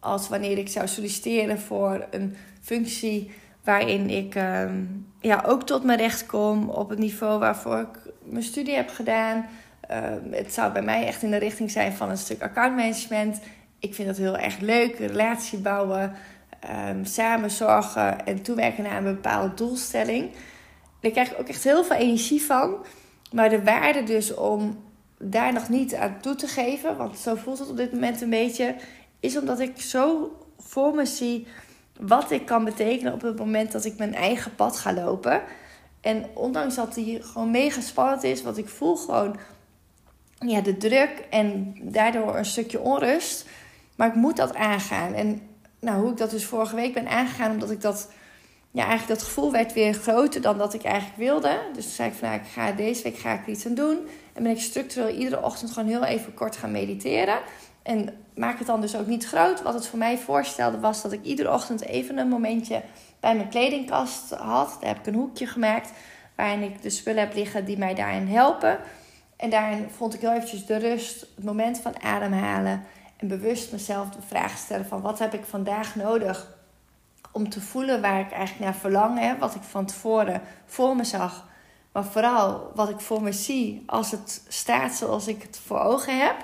als 0.00 0.28
wanneer 0.28 0.58
ik 0.58 0.68
zou 0.68 0.88
solliciteren 0.88 1.60
voor 1.60 2.06
een 2.10 2.36
functie 2.60 3.30
waarin 3.64 4.10
ik 4.10 4.34
ehm, 4.34 4.84
ja, 5.20 5.42
ook 5.46 5.62
tot 5.62 5.84
mijn 5.84 5.98
recht 5.98 6.26
kom 6.26 6.68
op 6.68 6.88
het 6.88 6.98
niveau 6.98 7.38
waarvoor 7.38 7.78
ik 7.78 8.12
mijn 8.24 8.42
studie 8.42 8.74
heb 8.74 8.88
gedaan. 8.88 9.46
Ehm, 9.80 10.32
het 10.32 10.54
zou 10.54 10.72
bij 10.72 10.82
mij 10.82 11.06
echt 11.06 11.22
in 11.22 11.30
de 11.30 11.36
richting 11.36 11.70
zijn 11.70 11.92
van 11.92 12.10
een 12.10 12.18
stuk 12.18 12.42
accountmanagement. 12.42 13.40
Ik 13.78 13.94
vind 13.94 14.08
dat 14.08 14.16
heel 14.16 14.36
erg 14.36 14.58
leuk, 14.58 14.98
relatie 14.98 15.58
bouwen, 15.58 16.12
um, 16.88 17.04
samen 17.04 17.50
zorgen 17.50 18.26
en 18.26 18.42
toewerken 18.42 18.84
naar 18.84 18.96
een 18.96 19.14
bepaalde 19.14 19.54
doelstelling. 19.54 20.30
Daar 21.00 21.10
krijg 21.10 21.30
ik 21.30 21.40
ook 21.40 21.48
echt 21.48 21.64
heel 21.64 21.84
veel 21.84 21.96
energie 21.96 22.42
van. 22.42 22.74
Maar 23.32 23.48
de 23.48 23.62
waarde 23.62 24.02
dus 24.02 24.34
om 24.34 24.84
daar 25.18 25.52
nog 25.52 25.68
niet 25.68 25.94
aan 25.94 26.20
toe 26.20 26.34
te 26.34 26.46
geven, 26.46 26.96
want 26.96 27.18
zo 27.18 27.34
voelt 27.34 27.58
het 27.58 27.70
op 27.70 27.76
dit 27.76 27.92
moment 27.92 28.20
een 28.20 28.30
beetje, 28.30 28.76
is 29.20 29.38
omdat 29.38 29.60
ik 29.60 29.80
zo 29.80 30.36
voor 30.58 30.94
me 30.94 31.06
zie 31.06 31.46
wat 32.00 32.30
ik 32.30 32.46
kan 32.46 32.64
betekenen 32.64 33.12
op 33.12 33.22
het 33.22 33.38
moment 33.38 33.72
dat 33.72 33.84
ik 33.84 33.98
mijn 33.98 34.14
eigen 34.14 34.54
pad 34.54 34.76
ga 34.76 34.92
lopen. 34.92 35.42
En 36.00 36.26
ondanks 36.34 36.74
dat 36.74 36.94
die 36.94 37.22
gewoon 37.22 37.50
mega 37.50 37.80
spannend 37.80 38.22
is, 38.22 38.42
wat 38.42 38.56
ik 38.56 38.68
voel 38.68 38.96
gewoon 38.96 39.36
ja, 40.38 40.60
de 40.60 40.76
druk 40.76 41.26
en 41.30 41.74
daardoor 41.82 42.36
een 42.36 42.44
stukje 42.44 42.80
onrust. 42.80 43.46
Maar 43.96 44.08
ik 44.08 44.14
moet 44.14 44.36
dat 44.36 44.54
aangaan. 44.54 45.14
En 45.14 45.42
nou, 45.80 46.00
hoe 46.00 46.10
ik 46.10 46.16
dat 46.16 46.30
dus 46.30 46.44
vorige 46.44 46.74
week 46.74 46.94
ben 46.94 47.08
aangegaan, 47.08 47.50
omdat 47.50 47.70
ik 47.70 47.80
dat, 47.80 48.12
ja, 48.72 48.86
eigenlijk 48.86 49.18
dat 49.18 49.28
gevoel 49.28 49.52
werd 49.52 49.72
weer 49.72 49.94
groter 49.94 50.40
dan 50.40 50.58
dat 50.58 50.74
ik 50.74 50.82
eigenlijk 50.82 51.16
wilde. 51.16 51.58
Dus 51.74 51.84
toen 51.84 51.94
zei 51.94 52.08
ik 52.08 52.14
van, 52.14 52.28
nou, 52.28 52.40
ik 52.40 52.46
ga 52.46 52.72
deze 52.72 53.02
week 53.02 53.18
ga 53.18 53.32
ik 53.32 53.46
iets 53.46 53.66
aan 53.66 53.74
doen. 53.74 54.08
En 54.32 54.42
ben 54.42 54.52
ik 54.52 54.60
structureel 54.60 55.14
iedere 55.14 55.42
ochtend 55.42 55.70
gewoon 55.70 55.88
heel 55.88 56.04
even 56.04 56.34
kort 56.34 56.56
gaan 56.56 56.70
mediteren. 56.70 57.38
En 57.82 58.14
maak 58.34 58.58
het 58.58 58.66
dan 58.66 58.80
dus 58.80 58.96
ook 58.96 59.06
niet 59.06 59.26
groot. 59.26 59.62
Wat 59.62 59.74
het 59.74 59.86
voor 59.86 59.98
mij 59.98 60.18
voorstelde 60.18 60.80
was 60.80 61.02
dat 61.02 61.12
ik 61.12 61.22
iedere 61.24 61.52
ochtend 61.52 61.82
even 61.82 62.18
een 62.18 62.28
momentje 62.28 62.82
bij 63.20 63.36
mijn 63.36 63.48
kledingkast 63.48 64.30
had. 64.30 64.76
Daar 64.80 64.88
heb 64.88 64.98
ik 64.98 65.06
een 65.06 65.20
hoekje 65.20 65.46
gemaakt 65.46 65.90
waarin 66.36 66.62
ik 66.62 66.82
de 66.82 66.90
spullen 66.90 67.20
heb 67.20 67.34
liggen 67.34 67.64
die 67.64 67.78
mij 67.78 67.94
daarin 67.94 68.26
helpen. 68.26 68.78
En 69.36 69.50
daarin 69.50 69.88
vond 69.96 70.14
ik 70.14 70.20
heel 70.20 70.32
eventjes 70.32 70.66
de 70.66 70.76
rust, 70.76 71.20
het 71.20 71.44
moment 71.44 71.78
van 71.78 72.02
ademhalen 72.02 72.82
en 73.16 73.28
bewust 73.28 73.72
mezelf 73.72 74.10
de 74.10 74.22
vraag 74.26 74.58
stellen 74.58 74.86
van 74.86 75.00
wat 75.00 75.18
heb 75.18 75.34
ik 75.34 75.44
vandaag 75.44 75.94
nodig 75.94 76.60
om 77.32 77.48
te 77.48 77.60
voelen 77.60 78.00
waar 78.00 78.20
ik 78.20 78.30
eigenlijk 78.30 78.64
naar 78.64 78.80
verlang, 78.80 79.18
hè? 79.18 79.38
wat 79.38 79.54
ik 79.54 79.62
van 79.62 79.86
tevoren 79.86 80.42
voor 80.66 80.96
me 80.96 81.04
zag. 81.04 81.50
Maar 81.92 82.04
vooral 82.04 82.70
wat 82.74 82.88
ik 82.88 83.00
voor 83.00 83.22
me 83.22 83.32
zie 83.32 83.82
als 83.86 84.10
het 84.10 84.42
staat 84.48 84.94
zoals 84.94 85.26
ik 85.26 85.42
het 85.42 85.60
voor 85.64 85.80
ogen 85.80 86.18
heb. 86.18 86.36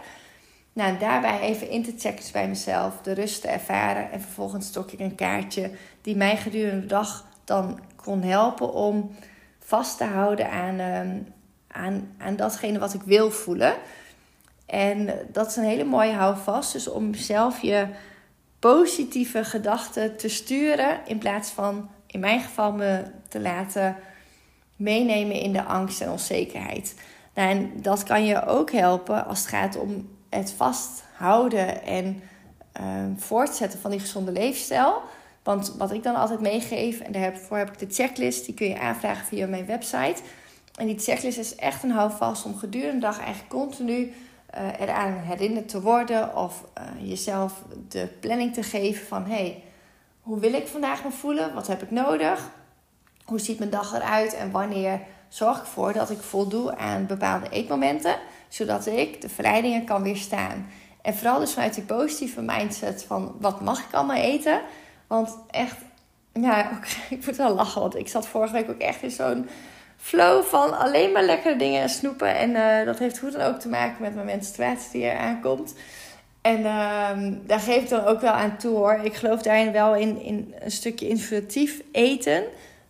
Nou, 0.73 0.99
daarbij 0.99 1.41
even 1.41 1.71
in 1.71 1.83
te 1.85 1.95
checken 1.99 2.33
bij 2.33 2.49
mezelf, 2.49 3.01
de 3.03 3.13
rust 3.13 3.41
te 3.41 3.49
ervaren. 3.49 4.11
En 4.11 4.21
vervolgens 4.21 4.67
stok 4.67 4.91
ik 4.91 5.01
een 5.01 5.15
kaartje 5.15 5.71
die 6.03 6.17
mij 6.17 6.37
gedurende 6.37 6.81
de 6.81 6.87
dag 6.87 7.27
dan 7.45 7.81
kon 7.97 8.23
helpen 8.23 8.73
om 8.73 9.11
vast 9.59 9.99
te 9.99 10.05
houden 10.05 10.51
aan, 10.51 10.75
uh, 10.81 11.21
aan, 11.69 12.15
aan 12.19 12.37
datgene 12.37 12.79
wat 12.79 12.95
ik 12.95 13.03
wil 13.03 13.31
voelen. 13.31 13.75
En 14.67 15.11
dat 15.33 15.47
is 15.47 15.57
een 15.57 15.65
hele 15.65 15.85
mooie 15.85 16.13
houvast. 16.13 16.73
Dus 16.73 16.89
om 16.89 17.15
zelf 17.15 17.63
je 17.63 17.87
positieve 18.59 19.45
gedachten 19.45 20.17
te 20.17 20.29
sturen. 20.29 21.01
In 21.07 21.19
plaats 21.19 21.51
van 21.51 21.91
in 22.07 22.21
mijn 22.21 22.41
geval 22.41 22.73
me 22.73 23.03
te 23.29 23.41
laten 23.41 23.97
meenemen 24.77 25.41
in 25.41 25.53
de 25.53 25.63
angst 25.65 26.01
en 26.01 26.11
onzekerheid. 26.11 26.95
Nou, 27.35 27.51
en 27.51 27.73
dat 27.83 28.03
kan 28.03 28.25
je 28.25 28.47
ook 28.47 28.71
helpen 28.71 29.27
als 29.27 29.39
het 29.39 29.49
gaat 29.49 29.79
om 29.79 30.09
het 30.31 30.53
vasthouden 30.53 31.83
en 31.83 32.23
uh, 32.81 32.85
voortzetten 33.17 33.81
van 33.81 33.91
die 33.91 34.01
gezonde 34.01 34.33
leefstijl. 34.33 35.03
Want 35.43 35.75
wat 35.79 35.93
ik 35.93 36.03
dan 36.03 36.15
altijd 36.15 36.41
meegeef, 36.41 37.01
en 37.01 37.13
daarvoor 37.13 37.57
heb 37.57 37.69
ik 37.69 37.79
de 37.79 37.95
checklist, 37.95 38.45
die 38.45 38.55
kun 38.55 38.69
je 38.69 38.81
aanvragen 38.81 39.27
via 39.27 39.47
mijn 39.47 39.67
website. 39.67 40.23
En 40.75 40.87
die 40.87 40.99
checklist 40.99 41.39
is 41.39 41.55
echt 41.55 41.83
een 41.83 41.91
houvast 41.91 42.45
om 42.45 42.57
gedurende 42.57 42.95
de 42.95 43.01
dag 43.01 43.19
eigenlijk 43.19 43.49
continu 43.49 44.13
uh, 44.59 44.81
eraan 44.81 45.13
herinnerd 45.13 45.69
te 45.69 45.81
worden. 45.81 46.37
Of 46.37 46.65
uh, 46.79 47.09
jezelf 47.09 47.63
de 47.89 48.09
planning 48.21 48.55
te 48.55 48.63
geven 48.63 49.07
van 49.07 49.25
hey, 49.25 49.63
hoe 50.21 50.41
wil 50.41 50.53
ik 50.53 50.67
vandaag 50.67 51.05
me 51.05 51.11
voelen? 51.11 51.55
Wat 51.55 51.67
heb 51.67 51.83
ik 51.83 51.91
nodig? 51.91 52.51
Hoe 53.25 53.41
ziet 53.41 53.59
mijn 53.59 53.71
dag 53.71 53.95
eruit? 53.95 54.35
En 54.35 54.51
wanneer 54.51 55.01
zorg 55.29 55.57
ik 55.57 55.63
ervoor 55.63 55.93
dat 55.93 56.11
ik 56.11 56.21
voldoe 56.21 56.77
aan 56.77 57.07
bepaalde 57.07 57.49
eetmomenten? 57.51 58.17
zodat 58.49 58.87
ik 58.87 59.21
de 59.21 59.29
verleidingen 59.29 59.85
kan 59.85 60.03
weerstaan. 60.03 60.67
En 61.03 61.15
vooral 61.15 61.39
dus 61.39 61.53
vanuit 61.53 61.75
die 61.75 61.85
positieve 61.85 62.43
mindset 62.43 63.05
van 63.05 63.37
wat 63.41 63.61
mag 63.61 63.79
ik 63.79 63.95
allemaal 63.95 64.17
eten? 64.17 64.61
Want 65.07 65.39
echt, 65.51 65.77
ja, 66.33 66.81
ik 67.11 67.27
moet 67.27 67.37
wel 67.37 67.55
lachen, 67.55 67.81
want 67.81 67.97
ik 67.97 68.09
zat 68.09 68.27
vorige 68.27 68.53
week 68.53 68.71
ook 68.71 68.79
echt 68.79 69.03
in 69.03 69.11
zo'n 69.11 69.49
flow 70.01 70.43
van 70.43 70.79
alleen 70.79 71.13
maar 71.13 71.25
lekkere 71.25 71.57
dingen 71.57 71.83
en 71.83 71.89
snoepen. 71.89 72.37
En 72.37 72.51
uh, 72.51 72.85
dat 72.85 72.99
heeft 72.99 73.19
hoe 73.19 73.31
dan 73.31 73.41
ook 73.41 73.61
te 73.61 73.69
maken 73.69 74.03
met 74.03 74.15
mijn 74.15 74.27
menstruatie 74.27 74.91
die 74.93 75.05
er 75.05 75.19
aankomt. 75.19 75.75
En 76.41 76.59
uh, 76.59 77.11
daar 77.47 77.61
geef 77.61 77.83
ik 77.83 77.89
dan 77.89 78.05
ook 78.05 78.21
wel 78.21 78.33
aan 78.33 78.57
toe 78.57 78.77
hoor. 78.77 79.01
Ik 79.03 79.15
geloof 79.15 79.43
daarin 79.43 79.73
wel 79.73 79.95
in, 79.95 80.21
in 80.21 80.55
een 80.61 80.71
stukje 80.71 81.09
intuïtief 81.09 81.83
eten. 81.93 82.45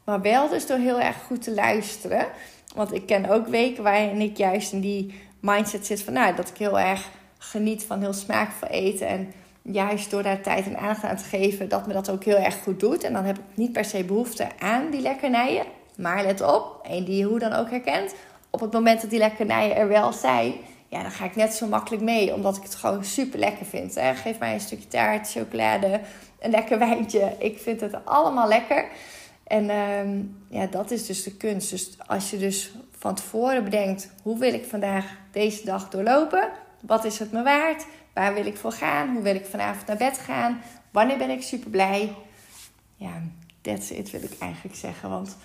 Maar 0.05 0.21
wel 0.21 0.49
dus 0.49 0.67
door 0.67 0.79
heel 0.79 1.01
erg 1.01 1.17
goed 1.23 1.43
te 1.43 1.55
luisteren. 1.55 2.27
Want 2.75 2.95
ik 2.95 3.07
ken 3.07 3.31
ook 3.31 3.47
weken 3.47 3.83
waarin 3.83 4.21
ik 4.21 4.37
juist 4.37 4.73
in 4.73 4.81
die 4.81 5.15
mindset 5.41 5.87
zit 5.87 6.03
van 6.03 6.13
nou, 6.13 6.35
dat 6.35 6.49
ik 6.49 6.57
heel 6.57 6.79
erg 6.79 7.09
geniet 7.39 7.85
van 7.85 8.01
heel 8.01 8.13
smaakvol 8.13 8.69
eten. 8.69 9.07
En 9.07 9.33
juist 9.63 10.11
door 10.11 10.23
daar 10.23 10.41
tijd 10.41 10.67
en 10.67 10.79
aandacht 10.79 11.05
aan 11.05 11.17
te 11.17 11.25
geven, 11.25 11.69
dat 11.69 11.87
me 11.87 11.93
dat 11.93 12.11
ook 12.11 12.25
heel 12.25 12.37
erg 12.37 12.63
goed 12.63 12.81
doet. 12.81 13.05
En 13.05 13.13
dan 13.13 13.25
heb 13.25 13.39
ik 13.39 13.45
niet 13.55 13.73
per 13.73 13.85
se 13.85 14.05
behoefte 14.05 14.47
aan 14.59 14.91
die 14.91 15.01
lekkernijen. 15.01 15.65
Maar 15.99 16.25
let 16.25 16.41
op, 16.41 16.81
en 16.83 17.05
die 17.05 17.17
je 17.17 17.25
hoe 17.25 17.39
dan 17.39 17.53
ook 17.53 17.71
herkent, 17.71 18.15
op 18.51 18.61
het 18.61 18.73
moment 18.73 19.01
dat 19.01 19.11
die 19.11 19.19
lekkernijen 19.19 19.77
er 19.77 19.89
wel 19.89 20.13
zijn, 20.13 20.55
ja, 20.89 21.03
dan 21.03 21.11
ga 21.11 21.25
ik 21.25 21.37
net 21.37 21.55
zo 21.55 21.67
makkelijk 21.67 22.03
mee, 22.03 22.35
omdat 22.35 22.57
ik 22.57 22.63
het 22.63 22.75
gewoon 22.75 23.05
super 23.05 23.39
lekker 23.39 23.67
vind. 23.67 24.01
Geef 24.15 24.39
mij 24.39 24.55
een 24.55 24.61
stukje 24.61 24.89
taart, 24.89 25.31
chocolade, 25.31 26.01
een 26.41 26.51
lekker 26.51 26.79
wijntje. 26.79 27.37
Ik 27.39 27.59
vind 27.59 27.81
het 27.81 28.05
allemaal 28.05 28.49
lekker. 28.49 28.89
En 29.45 29.71
ehm, 29.71 30.23
ja, 30.49 30.67
dat 30.67 30.91
is 30.91 31.07
dus 31.07 31.23
de 31.23 31.37
kunst. 31.37 31.71
Dus 31.71 31.99
als 32.07 32.31
je 32.31 32.39
dus 32.39 32.73
van 32.99 33.15
tevoren 33.15 33.65
bedenkt: 33.65 34.11
hoe 34.23 34.39
wil 34.39 34.53
ik 34.53 34.65
vandaag 34.65 35.05
deze 35.33 35.65
dag 35.65 35.89
doorlopen? 35.89 36.49
Wat 36.81 37.05
is 37.05 37.19
het 37.19 37.33
me 37.33 37.43
waard? 37.43 37.87
Waar 38.15 38.35
wil 38.35 38.47
ik 38.47 38.57
voor 38.57 38.73
gaan? 38.73 39.15
Hoe 39.15 39.23
wil 39.23 39.35
ik 39.35 39.47
vanavond 39.47 39.87
naar 39.87 39.97
bed 39.97 40.19
gaan? 40.19 40.61
Wanneer 40.91 41.19
ben 41.19 41.31
ik 41.31 41.43
super 41.43 41.71
blij? 41.71 42.15
Ja, 42.97 43.23
that's 43.61 43.91
it 43.91 44.11
wil 44.11 44.23
ik 44.23 44.39
eigenlijk 44.39 44.77
zeggen. 44.77 45.11
Want 45.11 45.37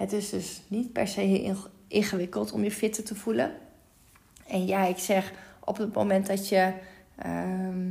het 0.00 0.12
is 0.12 0.30
dus 0.30 0.62
niet 0.68 0.92
per 0.92 1.08
se 1.08 1.20
heel 1.20 1.56
ingewikkeld 1.88 2.52
om 2.52 2.64
je 2.64 2.70
fitter 2.70 3.04
te 3.04 3.14
voelen. 3.14 3.52
En 4.46 4.66
ja, 4.66 4.84
ik 4.84 4.98
zeg 4.98 5.32
op 5.64 5.76
het 5.76 5.94
moment 5.94 6.26
dat 6.26 6.48
je, 6.48 6.72
ehm, 7.16 7.88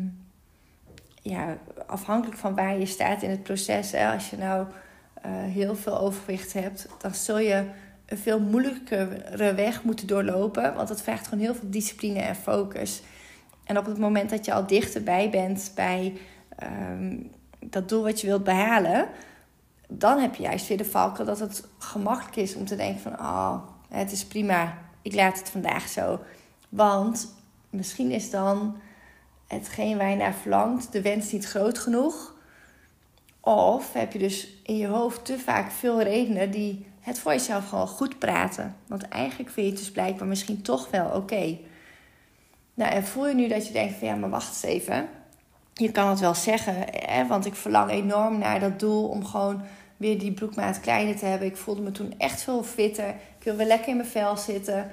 ja, 1.21 1.57
afhankelijk 1.87 2.37
van 2.37 2.55
waar 2.55 2.79
je 2.79 2.85
staat 2.85 3.21
in 3.21 3.29
het 3.29 3.43
proces, 3.43 3.91
hè, 3.91 4.11
als 4.13 4.29
je 4.29 4.37
nou 4.37 4.67
uh, 4.67 5.31
heel 5.31 5.75
veel 5.75 5.99
overwicht 5.99 6.53
hebt, 6.53 6.87
dan 6.97 7.13
zul 7.13 7.39
je 7.39 7.65
een 8.05 8.17
veel 8.17 8.39
moeilijkere 8.39 9.53
weg 9.53 9.83
moeten 9.83 10.07
doorlopen. 10.07 10.75
Want 10.75 10.87
dat 10.87 11.01
vraagt 11.01 11.27
gewoon 11.27 11.43
heel 11.43 11.55
veel 11.55 11.69
discipline 11.69 12.19
en 12.19 12.35
focus. 12.35 13.01
En 13.63 13.77
op 13.77 13.85
het 13.85 13.97
moment 13.97 14.29
dat 14.29 14.45
je 14.45 14.53
al 14.53 14.67
dichterbij 14.67 15.29
bent 15.29 15.71
bij 15.75 16.17
um, 16.91 17.31
dat 17.59 17.89
doel 17.89 18.03
wat 18.03 18.21
je 18.21 18.27
wilt 18.27 18.43
behalen, 18.43 19.07
dan 19.91 20.19
heb 20.19 20.35
je 20.35 20.43
juist 20.43 20.67
weer 20.67 20.77
de 20.77 20.85
valken 20.85 21.25
dat 21.25 21.39
het 21.39 21.67
gemakkelijk 21.77 22.35
is 22.35 22.55
om 22.55 22.65
te 22.65 22.75
denken 22.75 23.01
van, 23.01 23.19
oh, 23.19 23.55
het 23.89 24.11
is 24.11 24.25
prima, 24.25 24.77
ik 25.01 25.13
laat 25.13 25.39
het 25.39 25.49
vandaag 25.49 25.87
zo. 25.87 26.19
Want 26.69 27.35
misschien 27.69 28.11
is 28.11 28.29
dan 28.29 28.77
hetgeen 29.47 29.97
waar 29.97 30.09
je 30.09 30.15
naar 30.15 30.33
verlangt, 30.33 30.91
de 30.91 31.01
wens 31.01 31.31
niet 31.31 31.45
groot 31.45 31.79
genoeg. 31.79 32.33
Of 33.39 33.93
heb 33.93 34.13
je 34.13 34.19
dus 34.19 34.47
in 34.63 34.77
je 34.77 34.87
hoofd 34.87 35.25
te 35.25 35.39
vaak 35.39 35.71
veel 35.71 36.01
redenen 36.01 36.51
die 36.51 36.85
het 36.99 37.19
voor 37.19 37.31
jezelf 37.31 37.69
gewoon 37.69 37.87
goed 37.87 38.19
praten. 38.19 38.75
Want 38.87 39.07
eigenlijk 39.07 39.51
vind 39.51 39.65
je 39.65 39.71
het 39.71 39.81
dus 39.81 39.91
blijkbaar 39.91 40.27
misschien 40.27 40.61
toch 40.61 40.89
wel 40.89 41.09
oké. 41.09 41.57
Nou, 42.73 42.91
en 42.91 43.03
voel 43.03 43.27
je 43.27 43.35
nu 43.35 43.47
dat 43.47 43.67
je 43.67 43.73
denkt 43.73 43.93
van 43.97 44.07
ja, 44.07 44.15
maar 44.15 44.29
wacht 44.29 44.47
eens 44.47 44.63
even. 44.63 45.09
je 45.73 45.91
kan 45.91 46.09
het 46.09 46.19
wel 46.19 46.35
zeggen, 46.35 46.75
hè, 46.91 47.27
want 47.27 47.45
ik 47.45 47.55
verlang 47.55 47.91
enorm 47.91 48.37
naar 48.37 48.59
dat 48.59 48.79
doel 48.79 49.07
om 49.07 49.25
gewoon 49.25 49.61
weer 49.99 50.19
die 50.19 50.31
broekmaat 50.31 50.79
kleiner 50.79 51.15
te 51.15 51.25
hebben. 51.25 51.47
Ik 51.47 51.57
voelde 51.57 51.81
me 51.81 51.91
toen 51.91 52.13
echt 52.17 52.41
veel 52.41 52.63
fitter. 52.63 53.09
Ik 53.09 53.43
wil 53.43 53.55
weer 53.55 53.65
lekker 53.65 53.87
in 53.87 53.97
mijn 53.97 54.07
vel 54.07 54.37
zitten. 54.37 54.91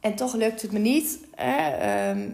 En 0.00 0.14
toch 0.14 0.34
lukt 0.34 0.62
het 0.62 0.72
me 0.72 0.78
niet. 0.78 1.18
Hè? 1.34 1.70
Ehm, 1.70 2.28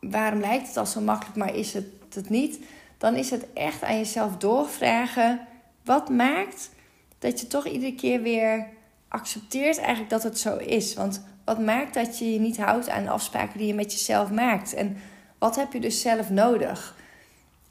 waarom 0.00 0.40
lijkt 0.40 0.66
het 0.66 0.76
al 0.76 0.86
zo 0.86 1.00
makkelijk, 1.00 1.36
maar 1.36 1.54
is 1.54 1.72
het 1.72 1.86
het 2.14 2.28
niet? 2.28 2.58
Dan 2.98 3.14
is 3.14 3.30
het 3.30 3.46
echt 3.52 3.82
aan 3.82 3.96
jezelf 3.96 4.36
doorvragen. 4.36 5.40
Wat 5.84 6.08
maakt 6.08 6.70
dat 7.18 7.40
je 7.40 7.46
toch 7.46 7.66
iedere 7.66 7.94
keer 7.94 8.22
weer 8.22 8.66
accepteert 9.08 9.78
eigenlijk 9.78 10.10
dat 10.10 10.22
het 10.22 10.38
zo 10.38 10.56
is? 10.56 10.94
Want 10.94 11.24
wat 11.44 11.58
maakt 11.58 11.94
dat 11.94 12.18
je 12.18 12.32
je 12.32 12.40
niet 12.40 12.56
houdt 12.56 12.88
aan 12.88 13.02
de 13.02 13.10
afspraken 13.10 13.58
die 13.58 13.66
je 13.66 13.74
met 13.74 13.92
jezelf 13.92 14.30
maakt? 14.30 14.74
En 14.74 14.96
wat 15.38 15.56
heb 15.56 15.72
je 15.72 15.80
dus 15.80 16.00
zelf 16.00 16.30
nodig? 16.30 16.96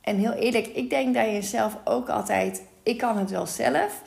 En 0.02 0.18
heel 0.18 0.34
eerlijk, 0.34 0.68
ik 0.68 0.90
denk 0.90 1.14
dat 1.14 1.26
je 1.26 1.42
zelf 1.42 1.78
ook 1.84 2.10
altijd, 2.10 2.64
ik 2.84 2.98
kan 2.98 3.18
het 3.18 3.30
wel 3.30 3.46
zelf. 3.46 4.02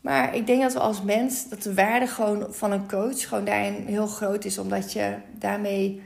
Maar 0.00 0.34
ik 0.34 0.46
denk 0.46 0.62
dat 0.62 0.72
we 0.72 0.78
als 0.78 1.02
mens, 1.02 1.48
dat 1.48 1.62
de 1.62 1.74
waarde 1.74 2.06
gewoon 2.06 2.54
van 2.54 2.72
een 2.72 2.88
coach 2.88 3.28
gewoon 3.28 3.44
daarin 3.44 3.86
heel 3.86 4.06
groot 4.06 4.44
is. 4.44 4.58
Omdat 4.58 4.92
je 4.92 5.16
daarmee 5.32 6.02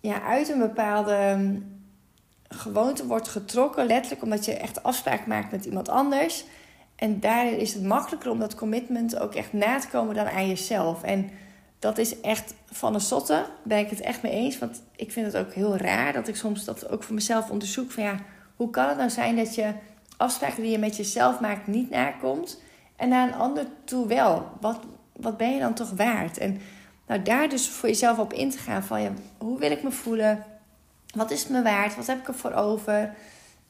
ja, 0.00 0.22
uit 0.22 0.48
een 0.48 0.58
bepaalde 0.58 1.12
ehm, 1.12 1.56
gewoonte 2.48 3.06
wordt 3.06 3.28
getrokken. 3.28 3.86
Letterlijk 3.86 4.22
omdat 4.22 4.44
je 4.44 4.54
echt 4.54 4.82
afspraak 4.82 5.26
maakt 5.26 5.50
met 5.50 5.64
iemand 5.64 5.88
anders. 5.88 6.44
En 6.96 7.20
daarin 7.20 7.58
is 7.58 7.74
het 7.74 7.82
makkelijker 7.82 8.30
om 8.30 8.38
dat 8.38 8.54
commitment 8.54 9.18
ook 9.18 9.34
echt 9.34 9.52
na 9.52 9.78
te 9.78 9.88
komen 9.88 10.14
dan 10.14 10.28
aan 10.28 10.48
jezelf. 10.48 11.02
En 11.02 11.30
dat 11.78 11.98
is 11.98 12.20
echt 12.20 12.54
van 12.66 12.92
de 12.92 12.98
zotte. 12.98 13.46
Ben 13.62 13.78
ik 13.78 13.90
het 13.90 14.00
echt 14.00 14.22
mee 14.22 14.32
eens. 14.32 14.58
Want 14.58 14.82
ik 14.96 15.12
vind 15.12 15.26
het 15.32 15.36
ook 15.36 15.52
heel 15.52 15.76
raar 15.76 16.12
dat 16.12 16.28
ik 16.28 16.36
soms 16.36 16.64
dat 16.64 16.88
ook 16.90 17.02
voor 17.02 17.14
mezelf 17.14 17.50
onderzoek. 17.50 17.90
Van 17.90 18.02
ja, 18.02 18.18
hoe 18.56 18.70
kan 18.70 18.88
het 18.88 18.96
nou 18.96 19.10
zijn 19.10 19.36
dat 19.36 19.54
je 19.54 19.72
afspraken 20.18 20.62
die 20.62 20.70
je 20.70 20.78
met 20.78 20.96
jezelf 20.96 21.40
maakt 21.40 21.66
niet 21.66 21.90
nakomt. 21.90 22.60
En 22.96 23.08
naar 23.08 23.28
een 23.28 23.34
ander 23.34 23.66
toe 23.84 24.06
wel. 24.06 24.48
Wat, 24.60 24.78
wat 25.16 25.36
ben 25.36 25.54
je 25.54 25.60
dan 25.60 25.74
toch 25.74 25.90
waard? 25.90 26.38
En 26.38 26.60
nou, 27.06 27.22
daar 27.22 27.48
dus 27.48 27.68
voor 27.68 27.88
jezelf 27.88 28.18
op 28.18 28.32
in 28.32 28.50
te 28.50 28.58
gaan. 28.58 28.82
Van 28.82 29.02
ja, 29.02 29.10
hoe 29.38 29.58
wil 29.58 29.70
ik 29.70 29.82
me 29.82 29.90
voelen? 29.90 30.44
Wat 31.14 31.30
is 31.30 31.42
het 31.42 31.50
me 31.50 31.62
waard? 31.62 31.96
Wat 31.96 32.06
heb 32.06 32.18
ik 32.18 32.28
ervoor 32.28 32.52
over? 32.52 33.14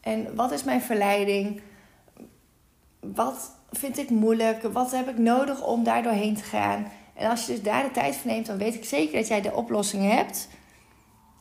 En 0.00 0.34
wat 0.34 0.50
is 0.50 0.64
mijn 0.64 0.80
verleiding? 0.82 1.60
Wat 3.00 3.50
vind 3.70 3.98
ik 3.98 4.10
moeilijk? 4.10 4.62
Wat 4.62 4.90
heb 4.90 5.08
ik 5.08 5.18
nodig 5.18 5.64
om 5.64 5.84
daar 5.84 6.02
doorheen 6.02 6.36
te 6.36 6.42
gaan? 6.42 6.86
En 7.14 7.30
als 7.30 7.46
je 7.46 7.52
dus 7.52 7.62
daar 7.62 7.82
de 7.82 7.90
tijd 7.90 8.16
voor 8.16 8.30
neemt, 8.30 8.46
dan 8.46 8.58
weet 8.58 8.74
ik 8.74 8.84
zeker 8.84 9.18
dat 9.18 9.28
jij 9.28 9.40
de 9.40 9.54
oplossing 9.54 10.10
hebt. 10.10 10.48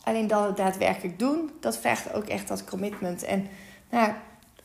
Alleen 0.03 0.27
dan 0.27 0.43
het 0.43 0.57
daadwerkelijk 0.57 1.19
doen, 1.19 1.51
dat 1.59 1.77
vraagt 1.77 2.13
ook 2.13 2.25
echt 2.25 2.47
dat 2.47 2.65
commitment. 2.65 3.23
En 3.23 3.47
nou, 3.89 4.11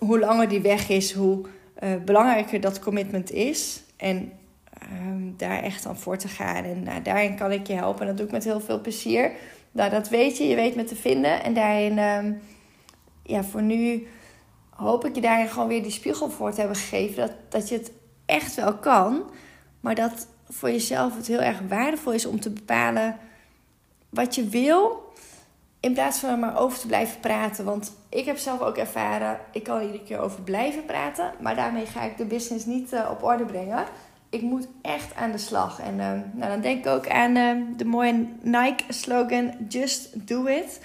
hoe 0.06 0.18
langer 0.18 0.48
die 0.48 0.60
weg 0.60 0.88
is, 0.88 1.12
hoe 1.12 1.40
uh, 1.82 1.90
belangrijker 2.04 2.60
dat 2.60 2.78
commitment 2.78 3.30
is. 3.30 3.82
En 3.96 4.32
ehm, 4.78 5.36
daar 5.36 5.62
echt 5.62 5.86
aan 5.86 5.98
voor 5.98 6.16
te 6.16 6.28
gaan. 6.28 6.64
En 6.64 6.82
nou, 6.82 7.02
daarin 7.02 7.36
kan 7.36 7.52
ik 7.52 7.66
je 7.66 7.72
helpen. 7.72 8.00
En 8.00 8.06
dat 8.06 8.16
doe 8.16 8.26
ik 8.26 8.32
met 8.32 8.44
heel 8.44 8.60
veel 8.60 8.80
plezier. 8.80 9.32
Nou, 9.72 9.90
dat 9.90 10.08
weet 10.08 10.38
je. 10.38 10.44
Je 10.44 10.54
weet 10.54 10.74
me 10.74 10.84
te 10.84 10.96
vinden. 10.96 11.42
En 11.42 11.54
daarin, 11.54 11.98
um, 11.98 12.40
ja, 13.22 13.44
voor 13.44 13.62
nu 13.62 14.06
hoop 14.70 15.04
ik 15.04 15.14
je 15.14 15.20
daarin 15.20 15.48
gewoon 15.48 15.68
weer 15.68 15.82
die 15.82 15.92
spiegel 15.92 16.30
voor 16.30 16.52
te 16.52 16.58
hebben 16.58 16.76
gegeven. 16.76 17.16
Dat, 17.16 17.32
dat 17.48 17.68
je 17.68 17.76
het 17.76 17.92
echt 18.26 18.54
wel 18.54 18.74
kan. 18.74 19.30
Maar 19.80 19.94
dat 19.94 20.26
voor 20.48 20.70
jezelf 20.70 21.16
het 21.16 21.26
heel 21.26 21.40
erg 21.40 21.60
waardevol 21.68 22.12
is 22.12 22.26
om 22.26 22.40
te 22.40 22.50
bepalen 22.50 23.18
wat 24.08 24.34
je 24.34 24.48
wil. 24.48 25.11
In 25.82 25.92
plaats 25.92 26.18
van 26.18 26.30
er 26.30 26.38
maar 26.38 26.58
over 26.58 26.78
te 26.78 26.86
blijven 26.86 27.20
praten. 27.20 27.64
Want 27.64 27.92
ik 28.08 28.24
heb 28.24 28.36
zelf 28.36 28.60
ook 28.60 28.76
ervaren, 28.76 29.38
ik 29.52 29.62
kan 29.62 29.76
er 29.76 29.84
iedere 29.84 30.04
keer 30.04 30.18
over 30.18 30.42
blijven 30.42 30.84
praten. 30.84 31.32
Maar 31.40 31.56
daarmee 31.56 31.86
ga 31.86 32.02
ik 32.02 32.16
de 32.16 32.24
business 32.24 32.66
niet 32.66 32.92
uh, 32.92 33.08
op 33.10 33.22
orde 33.22 33.44
brengen. 33.44 33.84
Ik 34.30 34.42
moet 34.42 34.68
echt 34.82 35.14
aan 35.14 35.30
de 35.30 35.38
slag. 35.38 35.80
En 35.80 35.94
uh, 35.94 36.10
nou, 36.32 36.50
dan 36.50 36.60
denk 36.60 36.78
ik 36.78 36.92
ook 36.92 37.08
aan 37.08 37.36
uh, 37.36 37.56
de 37.76 37.84
mooie 37.84 38.26
Nike 38.40 38.84
slogan: 38.88 39.54
Just 39.68 40.28
do 40.28 40.46
it. 40.46 40.80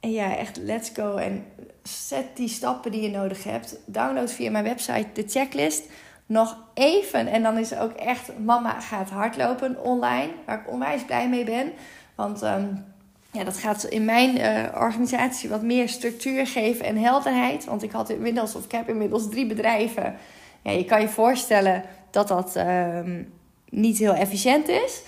En 0.00 0.12
ja, 0.12 0.36
echt 0.36 0.56
let's 0.56 0.90
go. 0.94 1.16
En 1.16 1.44
zet 1.82 2.36
die 2.36 2.48
stappen 2.48 2.92
die 2.92 3.02
je 3.02 3.10
nodig 3.10 3.44
hebt. 3.44 3.76
Download 3.86 4.30
via 4.30 4.50
mijn 4.50 4.64
website 4.64 5.08
de 5.12 5.24
checklist 5.28 5.84
nog 6.26 6.58
even. 6.74 7.26
En 7.26 7.42
dan 7.42 7.58
is 7.58 7.70
er 7.70 7.80
ook 7.80 7.92
echt 7.92 8.38
Mama 8.38 8.80
gaat 8.80 9.10
hardlopen 9.10 9.84
online. 9.84 10.30
Waar 10.46 10.60
ik 10.60 10.70
onwijs 10.70 11.04
blij 11.04 11.28
mee 11.28 11.44
ben. 11.44 11.72
Want 12.14 12.42
um, 12.42 12.84
ja, 13.32 13.44
dat 13.44 13.56
gaat 13.56 13.84
in 13.84 14.04
mijn 14.04 14.38
uh, 14.38 14.80
organisatie 14.80 15.48
wat 15.48 15.62
meer 15.62 15.88
structuur 15.88 16.46
geven 16.46 16.84
en 16.84 16.96
helderheid. 16.96 17.64
Want 17.64 17.82
ik 17.82 17.90
had 17.90 18.10
inmiddels, 18.10 18.54
of 18.54 18.64
ik 18.64 18.72
heb 18.72 18.88
inmiddels 18.88 19.28
drie 19.28 19.46
bedrijven. 19.46 20.16
Ja, 20.62 20.70
je 20.70 20.84
kan 20.84 21.00
je 21.00 21.08
voorstellen 21.08 21.82
dat 22.10 22.28
dat 22.28 22.56
um, 22.56 23.32
niet 23.68 23.98
heel 23.98 24.14
efficiënt 24.14 24.68
is. 24.68 25.02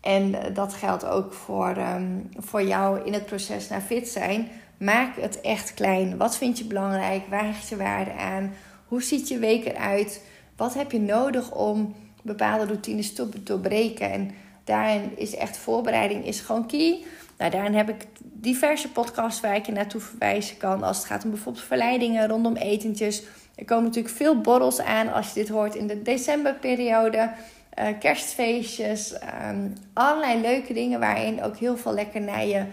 En 0.00 0.28
uh, 0.28 0.38
dat 0.54 0.74
geldt 0.74 1.06
ook 1.06 1.32
voor, 1.32 1.76
um, 1.76 2.30
voor 2.36 2.62
jou 2.62 3.04
in 3.04 3.12
het 3.12 3.26
proces 3.26 3.68
naar 3.68 3.80
fit 3.80 4.08
zijn. 4.08 4.48
Maak 4.78 5.16
het 5.16 5.40
echt 5.40 5.74
klein. 5.74 6.16
Wat 6.16 6.36
vind 6.36 6.58
je 6.58 6.64
belangrijk? 6.64 7.22
Waar 7.30 7.44
hecht 7.44 7.68
je 7.68 7.76
waarde 7.76 8.12
aan? 8.12 8.54
Hoe 8.86 9.02
ziet 9.02 9.28
je 9.28 9.38
week 9.38 9.64
eruit? 9.64 10.24
Wat 10.56 10.74
heb 10.74 10.92
je 10.92 11.00
nodig 11.00 11.54
om 11.54 11.94
bepaalde 12.22 12.64
routines 12.64 13.12
te 13.12 13.42
doorbreken? 13.42 14.10
En 14.10 14.30
daarin 14.64 15.10
is 15.16 15.34
echt 15.34 15.56
voorbereiding 15.56 16.26
is 16.26 16.40
gewoon 16.40 16.66
key. 16.66 17.04
Nou, 17.38 17.50
daarin 17.50 17.74
heb 17.74 17.88
ik 17.88 18.06
diverse 18.20 18.92
podcasts 18.92 19.40
waar 19.40 19.56
ik 19.56 19.66
je 19.66 19.72
naartoe 19.72 20.00
verwijzen 20.00 20.56
kan. 20.56 20.82
Als 20.82 20.96
het 20.96 21.06
gaat 21.06 21.24
om 21.24 21.30
bijvoorbeeld 21.30 21.64
verleidingen 21.64 22.28
rondom 22.28 22.56
etentjes. 22.56 23.22
Er 23.54 23.64
komen 23.64 23.84
natuurlijk 23.84 24.14
veel 24.14 24.40
borrels 24.40 24.80
aan 24.80 25.12
als 25.12 25.26
je 25.28 25.34
dit 25.34 25.48
hoort 25.48 25.74
in 25.74 25.86
de 25.86 26.02
decemberperiode. 26.02 27.30
Uh, 27.78 27.86
kerstfeestjes. 27.98 29.14
Um, 29.50 29.72
allerlei 29.92 30.40
leuke 30.40 30.72
dingen 30.72 31.00
waarin 31.00 31.42
ook 31.42 31.56
heel 31.56 31.76
veel 31.76 31.92
lekkernijen 31.92 32.70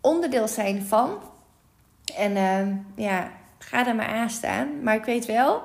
onderdeel 0.00 0.48
zijn 0.48 0.82
van. 0.82 1.18
En 2.16 2.32
uh, 2.32 3.06
ja, 3.06 3.30
ga 3.58 3.86
er 3.86 3.94
maar 3.94 4.06
aan 4.06 4.30
staan. 4.30 4.82
Maar 4.82 4.94
ik 4.94 5.04
weet 5.04 5.26
wel, 5.26 5.62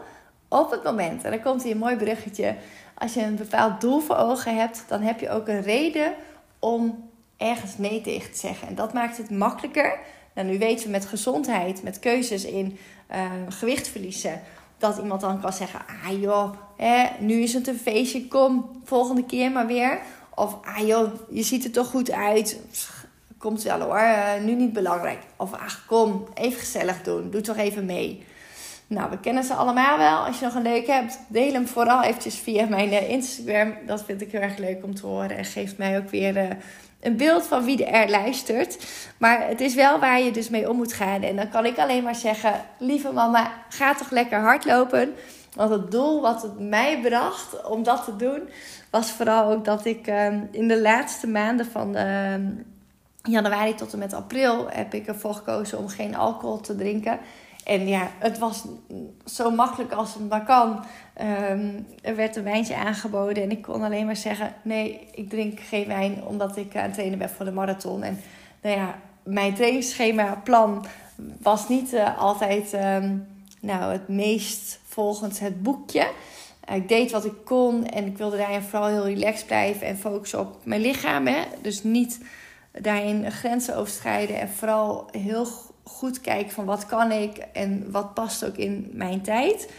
op 0.48 0.72
het 0.72 0.84
moment, 0.84 1.24
en 1.24 1.32
dan 1.32 1.42
komt 1.42 1.64
hier 1.64 1.72
een 1.72 1.78
mooi 1.78 1.96
bruggetje. 1.96 2.56
Als 2.94 3.14
je 3.14 3.22
een 3.22 3.36
bepaald 3.36 3.82
doel 3.82 4.00
voor 4.00 4.16
ogen 4.16 4.58
hebt, 4.58 4.84
dan 4.88 5.02
heb 5.02 5.20
je 5.20 5.30
ook 5.30 5.48
een 5.48 5.62
reden 5.62 6.14
om 6.60 7.09
ergens 7.39 7.78
nee 7.78 8.02
tegen 8.02 8.32
te 8.32 8.38
zeggen. 8.38 8.67
En 8.67 8.75
dat 8.75 8.93
maakt 8.93 9.17
het 9.17 9.30
makkelijker. 9.30 9.99
Nou, 10.34 10.47
nu 10.47 10.58
weten 10.58 10.86
we 10.86 10.91
met 10.91 11.06
gezondheid, 11.06 11.84
met 11.84 11.99
keuzes 11.99 12.45
in 12.45 12.78
uh, 13.12 13.32
gewicht 13.49 13.88
verliezen, 13.88 14.41
dat 14.78 14.97
iemand 14.97 15.21
dan 15.21 15.41
kan 15.41 15.54
zeggen: 15.54 15.80
Ah 16.04 16.21
joh, 16.21 16.54
nu 17.19 17.41
is 17.41 17.54
het 17.54 17.67
een 17.67 17.80
feestje, 17.80 18.28
kom 18.28 18.82
volgende 18.84 19.25
keer 19.25 19.52
maar 19.52 19.67
weer. 19.67 19.99
Of 20.36 20.58
ah 20.63 20.88
joh, 20.88 21.12
je 21.30 21.43
ziet 21.43 21.63
er 21.63 21.71
toch 21.71 21.88
goed 21.88 22.12
uit. 22.12 22.60
Komt 23.38 23.63
wel 23.63 23.80
hoor, 23.80 23.99
uh, 23.99 24.34
nu 24.43 24.56
niet 24.56 24.73
belangrijk. 24.73 25.19
Of 25.36 25.54
ach 25.54 25.86
kom, 25.86 26.28
even 26.34 26.60
gezellig 26.60 27.02
doen, 27.02 27.30
doe 27.30 27.41
toch 27.41 27.58
even 27.58 27.86
mee. 27.86 28.23
Nou, 28.88 29.10
we 29.10 29.19
kennen 29.19 29.43
ze 29.43 29.54
allemaal 29.54 29.97
wel. 29.97 30.25
Als 30.25 30.39
je 30.39 30.45
nog 30.45 30.56
een 30.56 30.62
leuk 30.62 30.88
hebt, 30.88 31.19
deel 31.28 31.54
hem 31.54 31.67
vooral 31.67 32.04
eventjes 32.04 32.36
via 32.36 32.65
mijn 32.65 32.89
uh, 32.89 33.10
Instagram. 33.10 33.73
Dat 33.86 34.04
vind 34.04 34.21
ik 34.21 34.32
heel 34.32 34.41
erg 34.41 34.58
leuk 34.58 34.84
om 34.84 34.95
te 34.95 35.06
horen 35.06 35.38
en 35.38 35.45
geeft 35.45 35.78
mij 35.78 35.97
ook 35.97 36.10
weer 36.10 36.58
een 37.00 37.18
beeld 37.18 37.44
van 37.44 37.64
wie 37.64 37.86
er 37.86 38.10
luistert. 38.10 38.78
Maar 39.18 39.48
het 39.48 39.62
is 39.62 39.76
wel 39.76 40.00
waar 40.00 40.22
je 40.22 40.32
dus 40.32 40.50
mee 40.50 40.70
om 40.70 40.76
moet 40.76 40.94
gaan. 40.94 41.22
En 41.22 41.36
dan 41.36 41.50
kan 41.50 41.66
ik 41.66 41.78
alleen 41.78 42.04
maar 42.04 42.16
zeggen: 42.16 42.66
lieve 42.78 43.12
mama, 43.12 43.52
ga 43.70 43.96
toch 43.96 44.12
lekker 44.12 44.40
hardlopen. 44.40 45.14
Want 45.56 45.70
het 45.70 45.92
doel 45.92 46.22
wat 46.22 46.42
het 46.42 46.60
mij 46.60 47.00
bracht 47.02 47.66
om 47.66 47.84
dat 47.84 48.04
te 48.04 48.16
doen, 48.16 48.50
was 48.90 49.12
vooral 49.12 49.52
ook 49.52 49.66
dat 49.66 49.86
ik 49.86 50.08
uh, 50.08 50.28
in 50.52 50.68
de 50.68 50.82
laatste 50.82 51.28
maanden 51.28 51.66
van 51.66 51.96
ehm, 51.96 52.46
januari 53.24 53.76
tot 53.76 53.94
en 53.94 54.00
met 54.00 54.14
april 54.14 54.68
heb 54.70 54.94
ik 54.94 55.08
ervoor 55.08 55.34
gekozen 55.34 55.78
om 55.78 55.88
geen 55.88 56.16
alcohol 56.16 56.60
te 56.60 56.76
drinken. 56.76 57.20
En 57.69 57.88
ja, 57.88 58.12
het 58.19 58.38
was 58.38 58.63
zo 59.25 59.51
makkelijk 59.51 59.93
als 59.93 60.13
het 60.13 60.29
maar 60.29 60.45
kan. 60.45 60.84
Um, 61.21 61.88
er 62.01 62.15
werd 62.15 62.36
een 62.36 62.43
wijntje 62.43 62.75
aangeboden 62.75 63.43
en 63.43 63.51
ik 63.51 63.62
kon 63.62 63.84
alleen 63.84 64.05
maar 64.05 64.15
zeggen: 64.15 64.53
nee, 64.62 65.08
ik 65.12 65.29
drink 65.29 65.60
geen 65.60 65.88
wijn 65.88 66.23
omdat 66.25 66.58
ik 66.58 66.75
aan 66.75 66.84
het 66.84 66.93
trainen 66.93 67.17
ben 67.17 67.29
voor 67.29 67.45
de 67.45 67.51
marathon. 67.51 68.03
En 68.03 68.19
nou 68.62 68.75
ja, 68.75 68.95
mijn 69.23 69.53
trainingsschema, 69.53 70.41
plan 70.43 70.86
was 71.41 71.69
niet 71.69 71.93
uh, 71.93 72.19
altijd 72.19 72.73
um, 72.73 73.27
nou, 73.62 73.91
het 73.91 74.08
meest 74.08 74.79
volgens 74.88 75.39
het 75.39 75.63
boekje. 75.63 76.08
Uh, 76.69 76.75
ik 76.75 76.88
deed 76.88 77.12
wat 77.12 77.25
ik 77.25 77.45
kon 77.45 77.86
en 77.86 78.05
ik 78.05 78.17
wilde 78.17 78.38
daarin 78.38 78.62
vooral 78.62 78.88
heel 78.88 79.05
relaxed 79.05 79.47
blijven 79.47 79.88
en 79.88 79.97
focussen 79.97 80.39
op 80.39 80.58
mijn 80.63 80.82
lichaam. 80.82 81.27
Hè? 81.27 81.41
Dus 81.62 81.84
niet 81.84 82.19
daarin 82.71 83.32
grenzen 83.32 83.75
overschrijden 83.75 84.39
en 84.39 84.49
vooral 84.49 85.08
heel 85.12 85.47
goed 85.89 86.21
kijken 86.21 86.52
van 86.52 86.65
wat 86.65 86.86
kan 86.86 87.12
ik 87.12 87.38
en 87.54 87.91
wat 87.91 88.13
past 88.13 88.45
ook 88.45 88.56
in 88.56 88.89
mijn 88.93 89.21
tijd. 89.21 89.69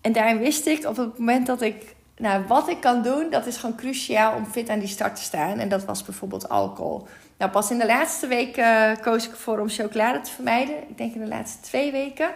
En 0.00 0.12
daarin 0.12 0.38
wist 0.38 0.66
ik 0.66 0.84
op 0.86 0.96
het 0.96 1.18
moment 1.18 1.46
dat 1.46 1.60
ik 1.60 1.94
nou, 2.16 2.44
wat 2.46 2.68
ik 2.68 2.80
kan 2.80 3.02
doen, 3.02 3.30
dat 3.30 3.46
is 3.46 3.56
gewoon 3.56 3.76
cruciaal 3.76 4.34
om 4.34 4.46
fit 4.46 4.68
aan 4.68 4.78
die 4.78 4.88
start 4.88 5.16
te 5.16 5.22
staan. 5.22 5.58
En 5.58 5.68
dat 5.68 5.84
was 5.84 6.02
bijvoorbeeld 6.02 6.48
alcohol. 6.48 7.06
Nou, 7.38 7.50
pas 7.50 7.70
in 7.70 7.78
de 7.78 7.86
laatste 7.86 8.26
week 8.26 8.56
uh, 8.56 8.90
koos 9.00 9.26
ik 9.26 9.30
ervoor 9.30 9.58
om 9.58 9.68
chocolade 9.68 10.20
te 10.20 10.30
vermijden. 10.30 10.76
Ik 10.88 10.98
denk 10.98 11.14
in 11.14 11.20
de 11.20 11.26
laatste 11.26 11.60
twee 11.60 11.92
weken. 11.92 12.30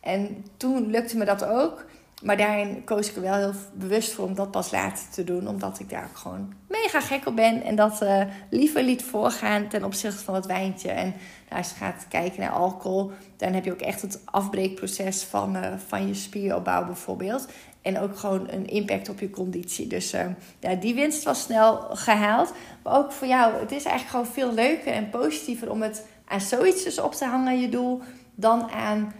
En 0.00 0.44
toen 0.56 0.90
lukte 0.90 1.16
me 1.16 1.24
dat 1.24 1.44
ook. 1.44 1.84
Maar 2.24 2.36
daarin 2.36 2.84
koos 2.84 3.08
ik 3.08 3.16
er 3.16 3.22
wel 3.22 3.34
heel 3.34 3.52
bewust 3.72 4.12
voor 4.12 4.24
om 4.24 4.34
dat 4.34 4.50
pas 4.50 4.70
later 4.70 5.04
te 5.10 5.24
doen. 5.24 5.48
Omdat 5.48 5.78
ik 5.78 5.90
daar 5.90 6.10
gewoon 6.12 6.52
mega 6.68 7.00
gek 7.00 7.26
op 7.26 7.36
ben. 7.36 7.62
En 7.62 7.76
dat 7.76 8.02
uh, 8.02 8.22
liever 8.50 8.82
liet 8.82 9.02
voorgaan 9.02 9.68
ten 9.68 9.84
opzichte 9.84 10.24
van 10.24 10.34
het 10.34 10.46
wijntje. 10.46 10.90
En 10.90 11.14
nou, 11.48 11.62
als 11.62 11.68
je 11.68 11.74
gaat 11.74 12.06
kijken 12.08 12.40
naar 12.40 12.50
alcohol, 12.50 13.10
dan 13.36 13.52
heb 13.52 13.64
je 13.64 13.72
ook 13.72 13.80
echt 13.80 14.02
het 14.02 14.20
afbreekproces 14.24 15.22
van, 15.22 15.56
uh, 15.56 15.72
van 15.86 16.06
je 16.06 16.14
spieropbouw 16.14 16.84
bijvoorbeeld. 16.84 17.48
En 17.82 17.98
ook 17.98 18.18
gewoon 18.18 18.48
een 18.50 18.66
impact 18.66 19.08
op 19.08 19.20
je 19.20 19.30
conditie. 19.30 19.86
Dus 19.86 20.14
uh, 20.14 20.20
ja, 20.58 20.74
die 20.74 20.94
winst 20.94 21.24
was 21.24 21.42
snel 21.42 21.76
gehaald. 21.76 22.52
Maar 22.82 22.96
ook 22.96 23.12
voor 23.12 23.26
jou, 23.26 23.54
het 23.54 23.72
is 23.72 23.84
eigenlijk 23.84 24.08
gewoon 24.08 24.34
veel 24.34 24.54
leuker 24.54 24.92
en 24.92 25.10
positiever 25.10 25.70
om 25.70 25.82
het 25.82 26.06
aan 26.24 26.40
zoiets 26.40 26.84
dus 26.84 26.98
op 26.98 27.12
te 27.12 27.24
hangen, 27.24 27.60
je 27.60 27.68
doel, 27.68 28.00
dan 28.34 28.70
aan 28.70 29.12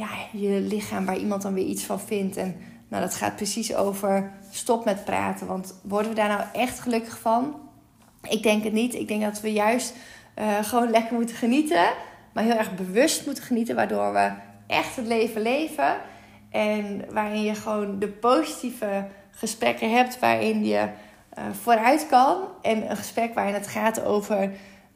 ja, 0.00 0.08
je 0.32 0.60
lichaam 0.60 1.04
waar 1.04 1.18
iemand 1.18 1.42
dan 1.42 1.54
weer 1.54 1.64
iets 1.64 1.84
van 1.84 2.00
vindt. 2.00 2.36
En 2.36 2.56
nou, 2.88 3.02
dat 3.02 3.14
gaat 3.14 3.36
precies 3.36 3.74
over 3.74 4.32
stop 4.50 4.84
met 4.84 5.04
praten. 5.04 5.46
Want 5.46 5.74
worden 5.82 6.10
we 6.10 6.16
daar 6.16 6.28
nou 6.28 6.42
echt 6.52 6.80
gelukkig 6.80 7.18
van? 7.18 7.54
Ik 8.22 8.42
denk 8.42 8.64
het 8.64 8.72
niet. 8.72 8.94
Ik 8.94 9.08
denk 9.08 9.22
dat 9.22 9.40
we 9.40 9.52
juist 9.52 9.94
uh, 10.38 10.58
gewoon 10.62 10.90
lekker 10.90 11.14
moeten 11.14 11.36
genieten. 11.36 11.92
Maar 12.32 12.44
heel 12.44 12.56
erg 12.56 12.74
bewust 12.74 13.26
moeten 13.26 13.44
genieten. 13.44 13.74
Waardoor 13.74 14.12
we 14.12 14.30
echt 14.66 14.96
het 14.96 15.06
leven 15.06 15.42
leven. 15.42 15.96
En 16.50 17.04
waarin 17.10 17.42
je 17.42 17.54
gewoon 17.54 17.98
de 17.98 18.08
positieve 18.08 19.06
gesprekken 19.30 19.90
hebt. 19.90 20.18
Waarin 20.18 20.64
je 20.64 20.88
uh, 21.38 21.44
vooruit 21.62 22.06
kan. 22.06 22.38
En 22.62 22.90
een 22.90 22.96
gesprek 22.96 23.34
waarin 23.34 23.54
het 23.54 23.66
gaat 23.66 24.04
over 24.04 24.52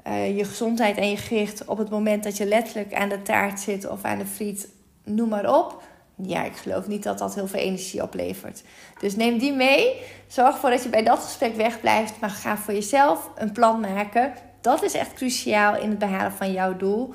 uh, 0.07 0.37
je 0.37 0.45
gezondheid 0.45 0.97
en 0.97 1.11
je 1.11 1.17
gericht. 1.17 1.65
Op 1.65 1.79
het 1.79 1.91
moment 1.91 2.25
dat 2.25 2.37
je 2.37 2.47
letterlijk 2.47 2.95
aan 2.95 3.09
de 3.09 3.23
taart 3.23 3.61
zit 3.61 3.89
of 3.89 4.03
aan 4.03 4.19
de 4.19 4.27
friet 4.27 4.69
noem 5.05 5.29
maar 5.29 5.57
op. 5.57 5.83
Ja, 6.17 6.45
ik 6.45 6.57
geloof 6.57 6.87
niet 6.87 7.03
dat 7.03 7.19
dat 7.19 7.35
heel 7.35 7.47
veel 7.47 7.61
energie 7.61 8.03
oplevert. 8.03 8.63
Dus 9.01 9.17
neem 9.17 9.39
die 9.39 9.53
mee. 9.53 10.03
Zorg 10.27 10.55
ervoor 10.55 10.71
dat 10.71 10.83
je 10.83 10.89
bij 10.89 11.03
dat 11.03 11.19
gesprek 11.19 11.57
wegblijft. 11.57 12.21
Maar 12.21 12.31
ga 12.31 12.57
voor 12.57 12.75
jezelf 12.75 13.31
een 13.35 13.53
plan 13.53 13.81
maken. 13.81 14.33
Dat 14.61 14.83
is 14.83 14.95
echt 14.95 15.13
cruciaal 15.13 15.77
in 15.77 15.89
het 15.89 15.99
behalen 15.99 16.33
van 16.33 16.53
jouw 16.53 16.77
doel. 16.77 17.15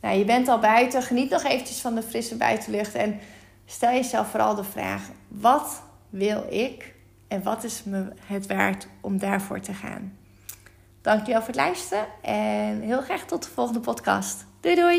Nou, 0.00 0.18
je 0.18 0.24
bent 0.24 0.48
al 0.48 0.58
buiten. 0.58 1.02
Geniet 1.02 1.30
nog 1.30 1.44
eventjes 1.44 1.80
van 1.80 1.94
de 1.94 2.02
frisse 2.02 2.36
buitenlucht. 2.36 2.94
En 2.94 3.18
stel 3.66 3.90
jezelf 3.90 4.28
vooral 4.28 4.54
de 4.54 4.64
vraag: 4.64 5.02
wat 5.28 5.82
wil 6.08 6.46
ik? 6.48 6.94
En 7.28 7.42
wat 7.42 7.64
is 7.64 7.82
me 7.84 8.12
het 8.24 8.46
waard 8.46 8.86
om 9.00 9.18
daarvoor 9.18 9.60
te 9.60 9.74
gaan? 9.74 10.18
Dankjewel 11.02 11.40
voor 11.40 11.48
het 11.48 11.56
luisteren. 11.56 12.06
En 12.22 12.80
heel 12.80 13.00
graag 13.00 13.24
tot 13.24 13.42
de 13.42 13.50
volgende 13.50 13.80
podcast. 13.80 14.46
Doei 14.60 14.74
doei! 14.74 14.98